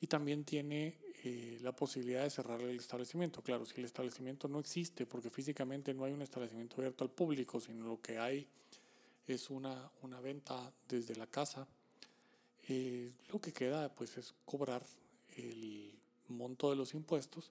y 0.00 0.06
también 0.06 0.44
tiene 0.44 0.96
eh, 1.24 1.58
la 1.62 1.72
posibilidad 1.72 2.22
de 2.22 2.30
cerrarle 2.30 2.70
el 2.70 2.78
establecimiento. 2.78 3.42
Claro, 3.42 3.64
si 3.64 3.80
el 3.80 3.86
establecimiento 3.86 4.48
no 4.48 4.60
existe, 4.60 5.06
porque 5.06 5.30
físicamente 5.30 5.92
no 5.92 6.04
hay 6.04 6.12
un 6.12 6.22
establecimiento 6.22 6.76
abierto 6.76 7.04
al 7.04 7.10
público, 7.10 7.60
sino 7.60 7.86
lo 7.86 8.00
que 8.00 8.18
hay 8.18 8.46
es 9.26 9.50
una, 9.50 9.90
una 10.02 10.20
venta 10.20 10.72
desde 10.88 11.16
la 11.16 11.26
casa, 11.26 11.66
eh, 12.68 13.12
lo 13.32 13.40
que 13.40 13.52
queda 13.52 13.92
pues 13.94 14.16
es 14.16 14.34
cobrar 14.44 14.84
el 15.36 15.92
monto 16.28 16.70
de 16.70 16.76
los 16.76 16.94
impuestos 16.94 17.50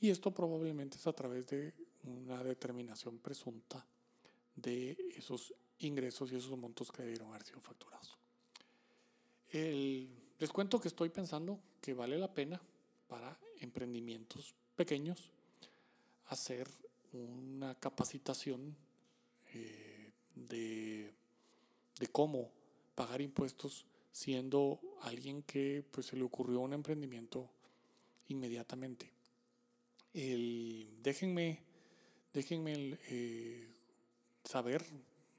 y 0.00 0.10
esto 0.10 0.30
probablemente 0.30 0.96
es 0.96 1.06
a 1.06 1.12
través 1.12 1.46
de 1.48 1.72
una 2.04 2.42
determinación 2.42 3.18
presunta 3.18 3.84
de 4.56 4.96
esos 5.16 5.54
ingresos 5.78 6.32
y 6.32 6.36
esos 6.36 6.56
montos 6.56 6.90
que 6.90 7.02
debieron 7.02 7.28
haber 7.28 7.44
sido 7.44 7.60
facturados. 7.60 8.21
Les 9.52 10.50
cuento 10.52 10.80
que 10.80 10.88
estoy 10.88 11.10
pensando 11.10 11.60
que 11.80 11.94
vale 11.94 12.18
la 12.18 12.32
pena 12.32 12.60
para 13.08 13.38
emprendimientos 13.60 14.54
pequeños 14.74 15.30
hacer 16.26 16.68
una 17.12 17.74
capacitación 17.74 18.74
eh, 19.52 20.10
de, 20.34 21.14
cómo 22.10 22.50
pagar 22.94 23.20
impuestos 23.20 23.86
siendo 24.10 24.80
alguien 25.02 25.42
que 25.42 25.84
pues, 25.90 26.06
se 26.06 26.16
le 26.16 26.22
ocurrió 26.22 26.60
un 26.60 26.72
emprendimiento 26.72 27.48
inmediatamente. 28.28 29.10
Déjenme 30.12 31.62
déjenme 32.32 32.98
eh, 33.08 33.68
saber, 34.44 34.84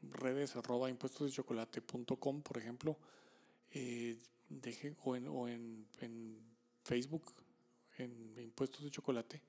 redes 0.02 0.56
arroba 0.56 0.90
impuestos 0.90 1.28
de 1.28 1.34
chocolate.com, 1.34 2.42
por 2.42 2.58
ejemplo, 2.58 2.98
eh, 3.74 4.18
dejen, 4.50 4.96
o, 5.04 5.16
en, 5.16 5.28
o 5.28 5.48
en, 5.48 5.88
en, 6.02 6.38
Facebook, 6.84 7.34
en 7.98 8.38
impuestos 8.38 8.84
de 8.84 8.92
chocolate, 8.92 9.42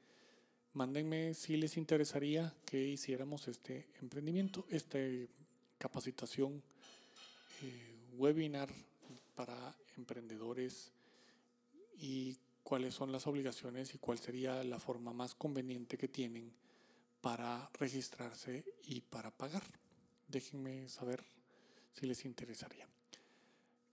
mándenme 0.73 1.35
si 1.35 1.57
les 1.57 1.77
interesaría 1.77 2.55
que 2.65 2.81
hiciéramos 2.81 3.49
este 3.49 3.89
emprendimiento, 4.01 4.67
esta 4.71 4.99
capacitación, 5.79 6.63
eh, 7.63 7.95
webinar 8.17 8.73
para 9.35 9.77
emprendedores 9.97 10.93
y 11.99 12.37
cuáles 12.63 12.95
son 12.95 13.13
las 13.13 13.27
obligaciones 13.27 13.95
y 13.95 13.99
cuál 13.99 14.19
sería 14.19 14.63
la 14.65 14.79
forma 14.79 15.13
más 15.13 15.35
conveniente 15.35 15.99
que 15.99 16.09
tienen 16.09 16.53
para 17.21 17.71
registrarse 17.75 18.65
y 18.85 19.01
para 19.01 19.31
pagar. 19.31 19.65
Déjenme 20.29 20.89
saber 20.89 21.25
si 21.93 22.07
les 22.07 22.25
interesaría. 22.25 22.94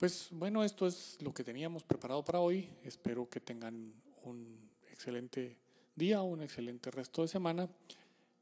Pues 0.02 0.30
bueno, 0.32 0.64
esto 0.64 0.88
es 0.88 1.16
lo 1.20 1.32
que 1.32 1.44
teníamos 1.44 1.84
preparado 1.84 2.24
para 2.24 2.40
hoy. 2.40 2.68
Espero 2.82 3.30
que 3.30 3.38
tengan 3.38 3.94
un 4.24 4.68
excelente 4.90 5.56
día, 5.94 6.22
un 6.22 6.42
excelente 6.42 6.90
resto 6.90 7.22
de 7.22 7.28
semana. 7.28 7.68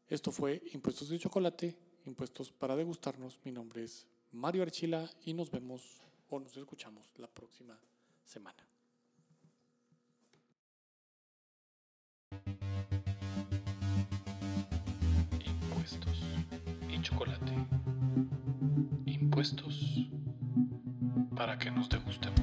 Esto 0.08 0.32
fue 0.32 0.62
Impuestos 0.72 1.10
de 1.10 1.18
Chocolate, 1.18 1.76
Impuestos 2.06 2.50
para 2.50 2.74
degustarnos. 2.76 3.38
Mi 3.44 3.52
nombre 3.52 3.84
es 3.84 4.06
Mario 4.32 4.62
Archila 4.62 5.10
y 5.26 5.34
nos 5.34 5.50
vemos 5.50 6.00
o 6.30 6.40
nos 6.40 6.56
escuchamos 6.56 7.12
la 7.18 7.26
próxima 7.26 7.78
semana. 8.24 8.66
chocolate. 17.02 17.52
Impuestos 19.06 20.10
para 21.40 21.56
que 21.56 21.70
nos 21.70 21.88
degustemos. 21.88 22.39